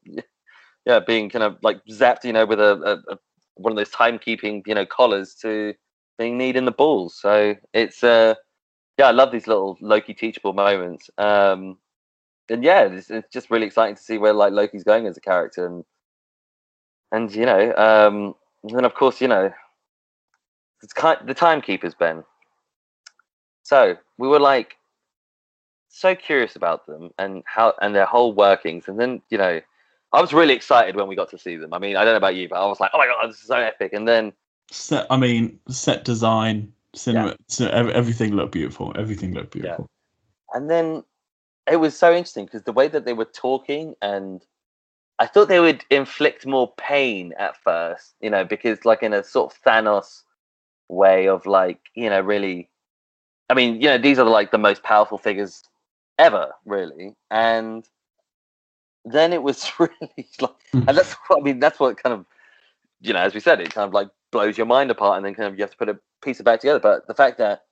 yeah 0.84 1.00
being 1.00 1.30
kind 1.30 1.42
of 1.42 1.56
like 1.62 1.80
zapped 1.90 2.24
you 2.24 2.32
know 2.32 2.46
with 2.46 2.60
a, 2.60 2.74
a, 3.08 3.14
a 3.14 3.18
one 3.54 3.72
of 3.72 3.76
those 3.76 3.90
timekeeping 3.90 4.62
you 4.66 4.74
know 4.74 4.86
collars 4.86 5.34
to 5.42 5.74
being 6.18 6.38
kneed 6.38 6.56
in 6.56 6.64
the 6.64 6.72
balls. 6.72 7.18
So 7.20 7.54
it's 7.72 8.04
uh 8.04 8.34
yeah 8.98 9.08
i 9.08 9.10
love 9.10 9.32
these 9.32 9.46
little 9.46 9.76
loki 9.80 10.14
teachable 10.14 10.52
moments. 10.52 11.10
Um 11.18 11.78
and 12.48 12.62
yeah 12.62 12.82
it's, 12.84 13.10
it's 13.10 13.32
just 13.32 13.50
really 13.50 13.66
exciting 13.66 13.96
to 13.96 14.02
see 14.02 14.18
where 14.18 14.32
like 14.32 14.52
loki's 14.52 14.84
going 14.84 15.06
as 15.06 15.16
a 15.16 15.20
character 15.20 15.66
and 15.66 15.84
and 17.12 17.34
you 17.34 17.46
know 17.46 17.74
um 17.76 18.34
and 18.68 18.76
then 18.76 18.84
of 18.84 18.94
course 18.94 19.20
you 19.20 19.28
know 19.28 19.52
it's 20.82 20.92
kind 20.92 21.18
the 21.26 21.34
timekeepers 21.34 21.94
ben. 21.94 22.24
So 23.62 23.96
we 24.18 24.28
were 24.28 24.40
like 24.40 24.76
so 25.88 26.14
curious 26.14 26.56
about 26.56 26.86
them 26.86 27.10
and 27.18 27.42
how 27.46 27.74
and 27.80 27.94
their 27.94 28.06
whole 28.06 28.32
workings. 28.32 28.88
And 28.88 28.98
then 28.98 29.22
you 29.30 29.38
know 29.38 29.60
i 30.12 30.20
was 30.20 30.32
really 30.32 30.54
excited 30.54 30.96
when 30.96 31.08
we 31.08 31.16
got 31.16 31.30
to 31.30 31.38
see 31.38 31.56
them. 31.56 31.72
I 31.72 31.78
mean 31.78 31.96
i 31.96 32.04
don't 32.04 32.12
know 32.12 32.18
about 32.18 32.36
you 32.36 32.48
but 32.48 32.56
i 32.56 32.66
was 32.66 32.80
like 32.80 32.90
oh 32.92 32.98
my 32.98 33.06
god 33.06 33.28
this 33.28 33.40
is 33.40 33.46
so 33.46 33.56
epic. 33.56 33.92
And 33.92 34.06
then 34.06 34.32
set 34.70 35.06
i 35.10 35.16
mean 35.16 35.58
set 35.68 36.04
design 36.04 36.72
cinema 36.94 37.36
so 37.48 37.68
everything 37.68 38.34
looked 38.34 38.52
beautiful. 38.52 38.92
Everything 38.96 39.32
looked 39.32 39.52
beautiful. 39.52 39.88
And 40.52 40.70
then 40.70 41.04
it 41.70 41.76
was 41.76 41.96
so 41.96 42.12
interesting 42.12 42.44
because 42.44 42.62
the 42.62 42.72
way 42.72 42.88
that 42.88 43.04
they 43.04 43.12
were 43.12 43.24
talking 43.24 43.94
and 44.00 44.44
i 45.18 45.26
thought 45.26 45.48
they 45.48 45.60
would 45.60 45.84
inflict 45.90 46.46
more 46.46 46.72
pain 46.76 47.32
at 47.38 47.56
first 47.56 48.14
you 48.20 48.30
know 48.30 48.44
because 48.44 48.84
like 48.84 49.02
in 49.02 49.12
a 49.12 49.22
sort 49.22 49.52
of 49.52 49.62
thanos 49.62 50.22
way 50.88 51.28
of 51.28 51.46
like 51.46 51.80
you 51.94 52.08
know 52.08 52.20
really 52.20 52.68
i 53.50 53.54
mean 53.54 53.80
you 53.80 53.88
know 53.88 53.98
these 53.98 54.18
are 54.18 54.24
like 54.24 54.50
the 54.50 54.58
most 54.58 54.82
powerful 54.82 55.18
figures 55.18 55.62
ever 56.18 56.52
really. 56.64 57.14
And 57.30 57.86
then 59.04 59.32
it 59.32 59.42
was 59.42 59.70
really 59.78 60.28
like 60.40 60.54
and 60.72 60.88
that's 60.88 61.12
what 61.26 61.38
i 61.38 61.42
mean 61.42 61.60
that's 61.60 61.78
what 61.78 62.02
kind 62.02 62.12
of 62.12 62.26
you 63.00 63.12
know 63.12 63.20
as 63.20 63.34
we 63.34 63.40
said 63.40 63.60
it 63.60 63.72
kind 63.72 63.86
of 63.86 63.94
like 63.94 64.08
blows 64.32 64.58
your 64.58 64.66
mind 64.66 64.90
apart 64.90 65.16
and 65.16 65.24
then 65.24 65.34
kind 65.34 65.48
of 65.48 65.56
you 65.56 65.62
have 65.62 65.70
to 65.70 65.76
put 65.76 65.88
a 65.88 65.98
piece 66.22 66.40
of 66.40 66.44
back 66.44 66.60
together. 66.60 66.80
But 66.80 67.06
the 67.06 67.14
fact 67.14 67.38
that 67.38 67.64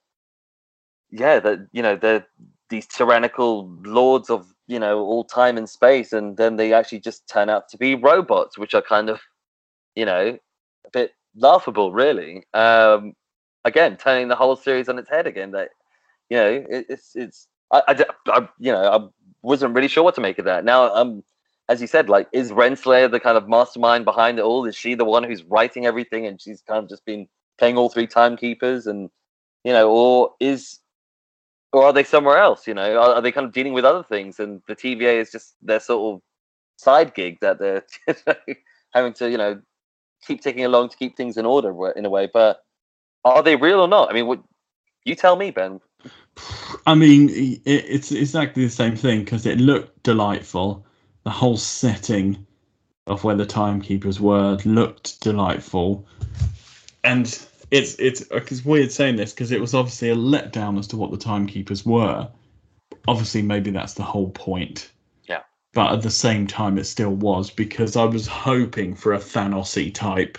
yeah 1.11 1.41
that 1.41 1.69
you 1.73 1.83
know 1.83 1.97
the 1.97 2.25
these 2.71 2.87
tyrannical 2.87 3.69
lords 3.83 4.31
of 4.31 4.54
you 4.67 4.79
know 4.79 5.01
all 5.01 5.25
time 5.25 5.59
and 5.59 5.69
space, 5.69 6.13
and 6.13 6.37
then 6.37 6.57
they 6.57 6.73
actually 6.73 7.01
just 7.01 7.29
turn 7.29 7.49
out 7.51 7.69
to 7.71 7.79
be 7.79 7.95
robots, 7.95 8.59
which 8.59 8.75
are 8.75 8.83
kind 8.83 9.09
of 9.11 9.21
you 9.95 10.05
know 10.05 10.39
a 10.87 10.91
bit 10.93 11.13
laughable, 11.37 11.93
really. 11.93 12.45
Um, 12.55 13.15
again, 13.65 13.97
turning 13.97 14.29
the 14.29 14.37
whole 14.37 14.57
series 14.57 14.89
on 14.89 14.99
its 14.99 15.11
head 15.11 15.27
again. 15.27 15.53
That 15.53 15.71
you 16.31 16.37
know 16.37 16.65
it, 16.69 16.87
it's 16.89 17.17
it's 17.17 17.49
I, 17.71 17.83
I, 17.89 18.05
I 18.29 18.49
you 18.59 18.73
know 18.73 18.83
I 18.83 19.09
wasn't 19.43 19.75
really 19.75 19.89
sure 19.89 20.05
what 20.05 20.15
to 20.17 20.21
make 20.21 20.39
of 20.39 20.47
that. 20.47 20.65
Now 20.65 20.95
um 20.95 21.23
as 21.69 21.81
you 21.81 21.87
said, 21.87 22.09
like, 22.09 22.29
is 22.33 22.53
Renslayer 22.53 23.11
the 23.11 23.21
kind 23.21 23.37
of 23.39 23.49
mastermind 23.49 24.05
behind 24.05 24.39
it 24.39 24.43
all? 24.43 24.67
Is 24.67 24.77
she 24.77 24.95
the 24.95 25.05
one 25.05 25.25
who's 25.25 25.43
writing 25.45 25.87
everything 25.87 26.27
and 26.27 26.41
she's 26.41 26.61
kind 26.63 26.83
of 26.83 26.89
just 26.89 27.05
been 27.07 27.27
playing 27.59 27.79
all 27.79 27.89
three 27.89 28.07
timekeepers? 28.07 28.87
And, 28.87 29.09
you 29.65 29.73
know, 29.73 29.91
or 29.91 30.35
is, 30.41 30.81
or 31.75 31.85
are 31.85 31.93
they 31.93 32.05
somewhere 32.05 32.39
else? 32.39 32.67
You 32.67 32.75
know, 32.75 32.97
are, 32.97 33.15
are 33.17 33.21
they 33.21 33.33
kind 33.33 33.47
of 33.47 33.53
dealing 33.53 33.73
with 33.73 33.85
other 33.85 34.03
things? 34.03 34.39
And 34.39 34.63
the 34.69 34.77
TVA 34.77 35.21
is 35.21 35.31
just 35.31 35.55
their 35.61 35.81
sort 35.81 36.15
of 36.15 36.23
side 36.77 37.15
gig 37.15 37.39
that 37.41 37.59
they're 37.59 37.85
having 38.95 39.13
to, 39.15 39.31
you 39.31 39.39
know, 39.39 39.61
keep 40.25 40.41
taking 40.41 40.65
along 40.65 40.91
to 40.91 40.97
keep 40.97 41.17
things 41.17 41.37
in 41.37 41.45
order 41.45 41.93
in 41.93 42.07
a 42.07 42.11
way. 42.11 42.29
But 42.33 42.63
are 43.25 43.43
they 43.43 43.57
real 43.57 43.81
or 43.81 43.89
not? 43.89 44.11
I 44.11 44.15
mean, 44.15 44.27
what, 44.27 44.43
you 45.05 45.15
tell 45.15 45.37
me, 45.37 45.51
Ben. 45.51 45.81
I 46.87 46.95
mean, 46.95 47.29
it's 47.65 48.13
exactly 48.13 48.65
the 48.65 48.71
same 48.71 48.97
thing 48.97 49.21
because 49.21 49.47
it 49.47 49.59
looked 49.59 50.03
delightful 50.03 50.85
the 51.25 51.31
whole 51.31 51.57
setting 51.57 52.47
of 53.07 53.25
where 53.25 53.35
the 53.35 53.47
timekeepers 53.47 54.21
were 54.21 54.59
looked 54.65 55.21
delightful, 55.21 56.07
and 57.03 57.47
it's 57.75 57.97
it's 57.99 58.21
it's 58.31 58.65
weird 58.65 58.93
saying 58.93 59.17
this 59.17 59.33
because 59.33 59.51
it 59.51 59.61
was 59.61 59.75
obviously 59.75 60.11
a 60.11 60.15
letdown 60.15 60.79
as 60.79 60.87
to 60.89 60.97
what 60.97 61.11
the 61.11 61.17
timekeepers 61.17 61.85
were. 61.85 62.29
Obviously, 63.09 63.43
maybe 63.43 63.73
that's 63.73 63.95
the 63.95 64.05
whole 64.05 64.31
point. 64.31 64.93
Yeah. 65.25 65.41
But 65.73 65.93
at 65.93 66.03
the 66.03 66.11
same 66.11 66.47
time, 66.47 66.79
it 66.79 66.85
still 66.85 67.11
was 67.11 67.51
because 67.51 67.97
I 67.97 68.05
was 68.05 68.29
hoping 68.29 68.95
for 68.95 69.13
a 69.13 69.19
Thanosy 69.19 69.93
type, 69.93 70.39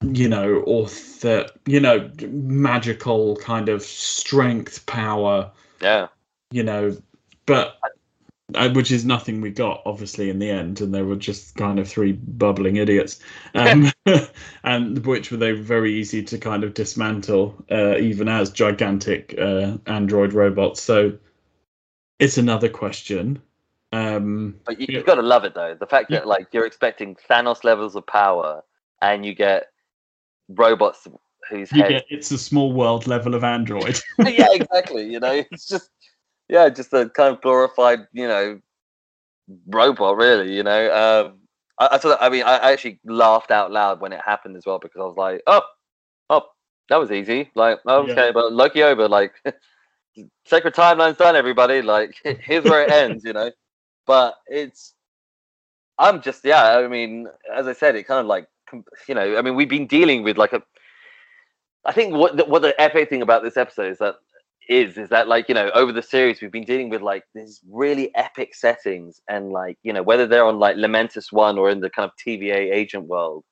you 0.00 0.28
know, 0.28 0.62
or 0.64 0.86
that 1.22 1.56
you 1.66 1.80
know, 1.80 2.08
magical 2.28 3.34
kind 3.38 3.68
of 3.68 3.82
strength, 3.82 4.86
power. 4.86 5.50
Yeah. 5.80 6.06
You 6.52 6.62
know, 6.62 6.96
but 7.46 7.78
uh, 7.82 7.88
which 8.72 8.92
is 8.92 9.04
nothing 9.04 9.40
we 9.40 9.50
got 9.50 9.82
obviously 9.86 10.30
in 10.30 10.38
the 10.38 10.48
end 10.48 10.80
and 10.80 10.94
they 10.94 11.02
were 11.02 11.16
just 11.16 11.56
kind 11.56 11.80
of 11.80 11.88
three 11.88 12.12
bubbling 12.12 12.76
idiots 12.76 13.18
um, 13.54 13.90
and 14.64 15.04
which 15.04 15.32
were 15.32 15.36
they 15.36 15.52
very 15.52 15.92
easy 15.92 16.22
to 16.22 16.38
kind 16.38 16.62
of 16.62 16.72
dismantle 16.72 17.56
uh, 17.72 17.96
even 17.96 18.28
as 18.28 18.50
gigantic 18.50 19.34
uh, 19.38 19.76
android 19.86 20.32
robots. 20.32 20.80
So 20.80 21.18
it's 22.20 22.38
another 22.38 22.68
question 22.68 23.42
um, 23.92 24.56
but 24.64 24.80
you, 24.80 24.96
have 24.96 25.06
got 25.06 25.14
to 25.14 25.22
love 25.22 25.44
it 25.44 25.54
though. 25.54 25.74
The 25.74 25.86
fact 25.86 26.10
that 26.10 26.22
yeah. 26.22 26.28
like 26.28 26.48
you're 26.52 26.66
expecting 26.66 27.16
thanos 27.30 27.64
levels 27.64 27.94
of 27.96 28.06
power 28.06 28.62
and 29.00 29.24
you 29.24 29.34
get 29.34 29.70
robots 30.48 31.06
whose 31.48 31.70
head... 31.70 31.88
get 31.88 32.04
it's 32.10 32.30
a 32.30 32.38
small 32.38 32.72
world 32.72 33.06
level 33.06 33.34
of 33.34 33.44
android. 33.44 33.98
Yeah 34.18 34.48
exactly 34.52 35.10
you 35.10 35.20
know? 35.20 35.44
It's 35.50 35.66
just 35.66 35.90
yeah, 36.48 36.68
just 36.68 36.92
a 36.92 37.08
kind 37.08 37.34
of 37.34 37.40
glorified, 37.42 38.06
you 38.12 38.28
know, 38.28 38.60
robot, 39.66 40.16
really. 40.16 40.54
You 40.54 40.62
know, 40.62 40.92
um, 40.94 41.38
I, 41.78 41.88
I 41.92 41.98
thought. 41.98 42.18
I 42.20 42.28
mean, 42.28 42.44
I 42.44 42.72
actually 42.72 43.00
laughed 43.04 43.50
out 43.50 43.72
loud 43.72 44.00
when 44.00 44.12
it 44.12 44.20
happened 44.24 44.56
as 44.56 44.66
well 44.66 44.78
because 44.78 45.00
I 45.00 45.04
was 45.04 45.16
like, 45.16 45.42
oh, 45.46 45.62
oh, 46.30 46.42
that 46.88 46.96
was 46.96 47.10
easy. 47.10 47.50
Like, 47.54 47.78
okay, 47.86 48.26
yeah. 48.26 48.32
but 48.32 48.52
Loki 48.52 48.82
over. 48.82 49.08
Like, 49.08 49.32
sacred 50.46 50.74
timeline's 50.74 51.18
done, 51.18 51.36
everybody. 51.36 51.82
Like, 51.82 52.16
here's 52.40 52.64
where 52.64 52.82
it 52.82 52.90
ends. 52.90 53.24
You 53.24 53.32
know, 53.32 53.50
but 54.06 54.36
it's. 54.46 54.94
I'm 55.98 56.20
just 56.20 56.44
yeah. 56.44 56.78
I 56.78 56.88
mean, 56.88 57.26
as 57.54 57.66
I 57.66 57.72
said, 57.72 57.96
it 57.96 58.06
kind 58.06 58.20
of 58.20 58.26
like 58.26 58.46
you 59.08 59.14
know. 59.14 59.36
I 59.36 59.42
mean, 59.42 59.54
we've 59.54 59.68
been 59.68 59.86
dealing 59.86 60.22
with 60.22 60.36
like 60.38 60.52
a. 60.52 60.62
I 61.84 61.92
think 61.92 62.14
what 62.14 62.36
the, 62.36 62.44
what 62.44 62.62
the 62.62 62.78
epic 62.80 63.08
thing 63.08 63.22
about 63.22 63.44
this 63.44 63.56
episode 63.56 63.90
is 63.92 63.98
that 63.98 64.16
is 64.68 64.98
is 64.98 65.08
that 65.10 65.28
like 65.28 65.48
you 65.48 65.54
know 65.54 65.70
over 65.74 65.92
the 65.92 66.02
series 66.02 66.40
we've 66.40 66.52
been 66.52 66.64
dealing 66.64 66.88
with 66.88 67.02
like 67.02 67.24
these 67.34 67.60
really 67.70 68.14
epic 68.14 68.54
settings 68.54 69.20
and 69.28 69.50
like 69.50 69.78
you 69.82 69.92
know 69.92 70.02
whether 70.02 70.26
they're 70.26 70.44
on 70.44 70.58
like 70.58 70.76
Lamentis 70.76 71.32
One 71.32 71.58
or 71.58 71.70
in 71.70 71.80
the 71.80 71.90
kind 71.90 72.08
of 72.08 72.16
TVA 72.16 72.72
agent 72.72 73.04
world, 73.04 73.44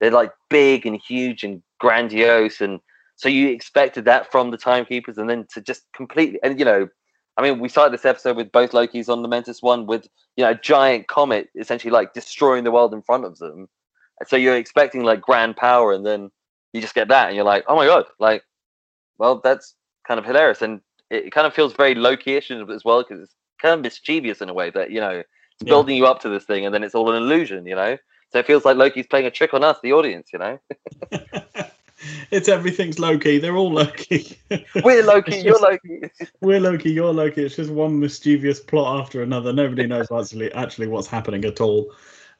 they're 0.00 0.10
like 0.10 0.32
big 0.50 0.86
and 0.86 1.00
huge 1.06 1.44
and 1.44 1.62
grandiose 1.80 2.60
and 2.60 2.80
so 3.16 3.28
you 3.28 3.48
expected 3.48 4.04
that 4.04 4.30
from 4.30 4.50
the 4.50 4.56
timekeepers 4.58 5.18
and 5.18 5.28
then 5.28 5.46
to 5.52 5.60
just 5.60 5.84
completely 5.94 6.38
and 6.42 6.58
you 6.58 6.64
know 6.64 6.88
I 7.36 7.42
mean 7.42 7.60
we 7.60 7.68
started 7.68 7.94
this 7.94 8.04
episode 8.04 8.36
with 8.36 8.52
both 8.52 8.72
Lokis 8.72 9.08
on 9.08 9.24
Lamentis 9.24 9.62
One 9.62 9.86
with 9.86 10.06
you 10.36 10.44
know 10.44 10.50
a 10.50 10.54
giant 10.54 11.08
comet 11.08 11.48
essentially 11.58 11.90
like 11.90 12.12
destroying 12.12 12.64
the 12.64 12.72
world 12.72 12.92
in 12.92 13.02
front 13.02 13.24
of 13.24 13.38
them, 13.38 13.68
so 14.26 14.36
you're 14.36 14.56
expecting 14.56 15.02
like 15.02 15.20
grand 15.20 15.56
power 15.56 15.92
and 15.92 16.04
then 16.04 16.30
you 16.72 16.80
just 16.82 16.94
get 16.94 17.08
that 17.08 17.28
and 17.28 17.36
you're 17.36 17.44
like 17.44 17.64
oh 17.68 17.76
my 17.76 17.86
god 17.86 18.04
like 18.18 18.42
well 19.18 19.40
that's 19.42 19.74
kind 20.08 20.18
of 20.18 20.24
hilarious, 20.24 20.62
and 20.62 20.80
it 21.10 21.30
kind 21.30 21.46
of 21.46 21.54
feels 21.54 21.74
very 21.74 21.94
Loki-ish 21.94 22.50
as 22.50 22.84
well 22.84 23.02
because 23.02 23.22
it's 23.22 23.34
kind 23.60 23.74
of 23.74 23.80
mischievous 23.82 24.40
in 24.40 24.48
a 24.48 24.54
way 24.54 24.70
that 24.70 24.90
you 24.90 25.00
know 25.00 25.10
it's 25.20 25.26
yeah. 25.60 25.68
building 25.68 25.96
you 25.96 26.06
up 26.06 26.20
to 26.22 26.28
this 26.28 26.44
thing, 26.44 26.64
and 26.64 26.74
then 26.74 26.82
it's 26.82 26.94
all 26.94 27.10
an 27.10 27.16
illusion, 27.16 27.66
you 27.66 27.76
know. 27.76 27.96
So 28.32 28.38
it 28.38 28.46
feels 28.46 28.64
like 28.64 28.76
Loki's 28.76 29.06
playing 29.06 29.26
a 29.26 29.30
trick 29.30 29.54
on 29.54 29.62
us, 29.62 29.78
the 29.82 29.92
audience, 29.92 30.30
you 30.32 30.38
know. 30.38 30.58
it's 32.30 32.48
everything's 32.48 32.98
Loki. 32.98 33.38
They're 33.38 33.56
all 33.56 33.72
Loki. 33.72 34.36
We're 34.84 35.04
Loki. 35.04 35.32
Just, 35.32 35.44
you're 35.46 35.58
Loki. 35.58 36.10
we're 36.40 36.60
Loki. 36.60 36.90
You're 36.90 37.12
Loki. 37.12 37.44
It's 37.44 37.56
just 37.56 37.70
one 37.70 37.98
mischievous 37.98 38.60
plot 38.60 39.00
after 39.00 39.22
another. 39.22 39.52
Nobody 39.52 39.86
knows 39.86 40.10
actually 40.12 40.52
actually 40.52 40.88
what's 40.88 41.08
happening 41.08 41.44
at 41.44 41.60
all. 41.60 41.90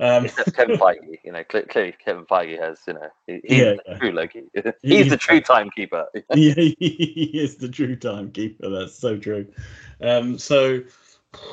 Um, 0.00 0.26
Except 0.26 0.54
Kevin 0.54 0.78
Feige, 0.78 1.18
you 1.24 1.32
know, 1.32 1.42
clearly 1.42 1.94
Kevin 2.04 2.24
Feige 2.24 2.60
has, 2.60 2.78
you 2.86 2.94
know, 2.94 3.08
he's 3.26 3.40
yeah, 3.44 3.72
the 3.74 3.82
yeah. 3.86 3.98
true 3.98 4.12
Loki. 4.12 4.44
he's 4.82 5.10
the 5.10 5.16
true 5.16 5.40
timekeeper. 5.40 6.06
yeah, 6.34 6.54
he 6.54 7.30
is 7.34 7.56
the 7.56 7.68
true 7.68 7.96
timekeeper. 7.96 8.68
That's 8.68 8.94
so 8.94 9.16
true. 9.16 9.48
Um, 10.00 10.38
so, 10.38 10.82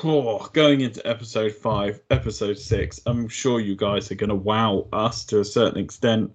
oh, 0.04 0.48
going 0.52 0.80
into 0.80 1.04
episode 1.04 1.56
five, 1.56 2.00
episode 2.10 2.58
six, 2.58 3.00
I'm 3.04 3.26
sure 3.28 3.58
you 3.58 3.74
guys 3.74 4.12
are 4.12 4.16
going 4.16 4.30
to 4.30 4.36
wow 4.36 4.86
us 4.92 5.24
to 5.26 5.40
a 5.40 5.44
certain 5.44 5.82
extent. 5.82 6.32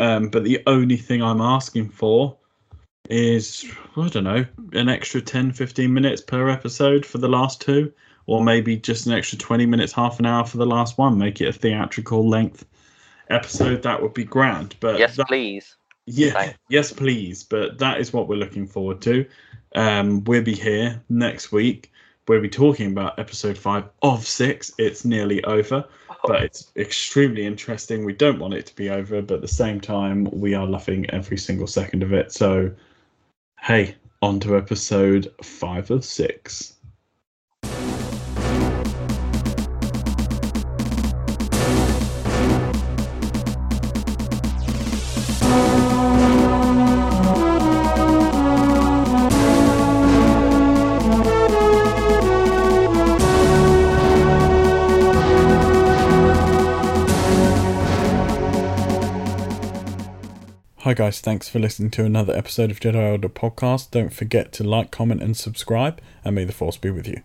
Um, 0.00 0.30
but 0.30 0.42
the 0.42 0.62
only 0.66 0.96
thing 0.96 1.22
I'm 1.22 1.40
asking 1.40 1.90
for 1.90 2.38
is, 3.08 3.70
I 3.96 4.08
don't 4.08 4.24
know, 4.24 4.46
an 4.72 4.88
extra 4.88 5.20
10, 5.20 5.52
15 5.52 5.92
minutes 5.92 6.22
per 6.22 6.48
episode 6.48 7.06
for 7.06 7.18
the 7.18 7.28
last 7.28 7.60
two 7.60 7.92
or 8.30 8.44
maybe 8.44 8.76
just 8.76 9.06
an 9.06 9.12
extra 9.12 9.36
20 9.36 9.66
minutes, 9.66 9.92
half 9.92 10.20
an 10.20 10.24
hour 10.24 10.46
for 10.46 10.56
the 10.56 10.64
last 10.64 10.96
one. 10.96 11.18
Make 11.18 11.40
it 11.40 11.48
a 11.48 11.52
theatrical 11.52 12.28
length 12.28 12.64
episode. 13.28 13.82
That 13.82 14.00
would 14.00 14.14
be 14.14 14.22
grand. 14.22 14.76
But 14.78 15.00
yes, 15.00 15.16
that, 15.16 15.26
please. 15.26 15.74
Yeah, 16.06 16.30
Thanks. 16.30 16.58
yes, 16.68 16.92
please. 16.92 17.42
But 17.42 17.78
that 17.78 17.98
is 17.98 18.12
what 18.12 18.28
we're 18.28 18.36
looking 18.36 18.68
forward 18.68 19.02
to. 19.02 19.26
Um, 19.74 20.22
we'll 20.22 20.44
be 20.44 20.54
here 20.54 21.02
next 21.08 21.50
week. 21.50 21.90
We'll 22.28 22.40
be 22.40 22.48
talking 22.48 22.92
about 22.92 23.18
episode 23.18 23.58
five 23.58 23.88
of 24.02 24.24
six. 24.24 24.72
It's 24.78 25.04
nearly 25.04 25.42
over, 25.42 25.84
oh. 26.08 26.14
but 26.22 26.44
it's 26.44 26.70
extremely 26.76 27.44
interesting. 27.44 28.04
We 28.04 28.12
don't 28.12 28.38
want 28.38 28.54
it 28.54 28.64
to 28.66 28.76
be 28.76 28.90
over, 28.90 29.20
but 29.22 29.34
at 29.34 29.40
the 29.40 29.48
same 29.48 29.80
time, 29.80 30.28
we 30.30 30.54
are 30.54 30.68
loving 30.68 31.10
every 31.10 31.36
single 31.36 31.66
second 31.66 32.04
of 32.04 32.12
it. 32.12 32.30
So, 32.30 32.70
hey, 33.58 33.96
on 34.22 34.38
to 34.38 34.56
episode 34.56 35.34
five 35.42 35.90
of 35.90 36.04
six. 36.04 36.74
Hi 60.90 60.94
guys, 60.94 61.20
thanks 61.20 61.48
for 61.48 61.60
listening 61.60 61.92
to 61.92 62.04
another 62.04 62.34
episode 62.34 62.72
of 62.72 62.80
Jedi 62.80 63.12
Order 63.12 63.28
Podcast. 63.28 63.92
Don't 63.92 64.12
forget 64.12 64.50
to 64.54 64.64
like, 64.64 64.90
comment, 64.90 65.22
and 65.22 65.36
subscribe, 65.36 66.00
and 66.24 66.34
may 66.34 66.42
the 66.42 66.52
Force 66.52 66.78
be 66.78 66.90
with 66.90 67.06
you. 67.06 67.22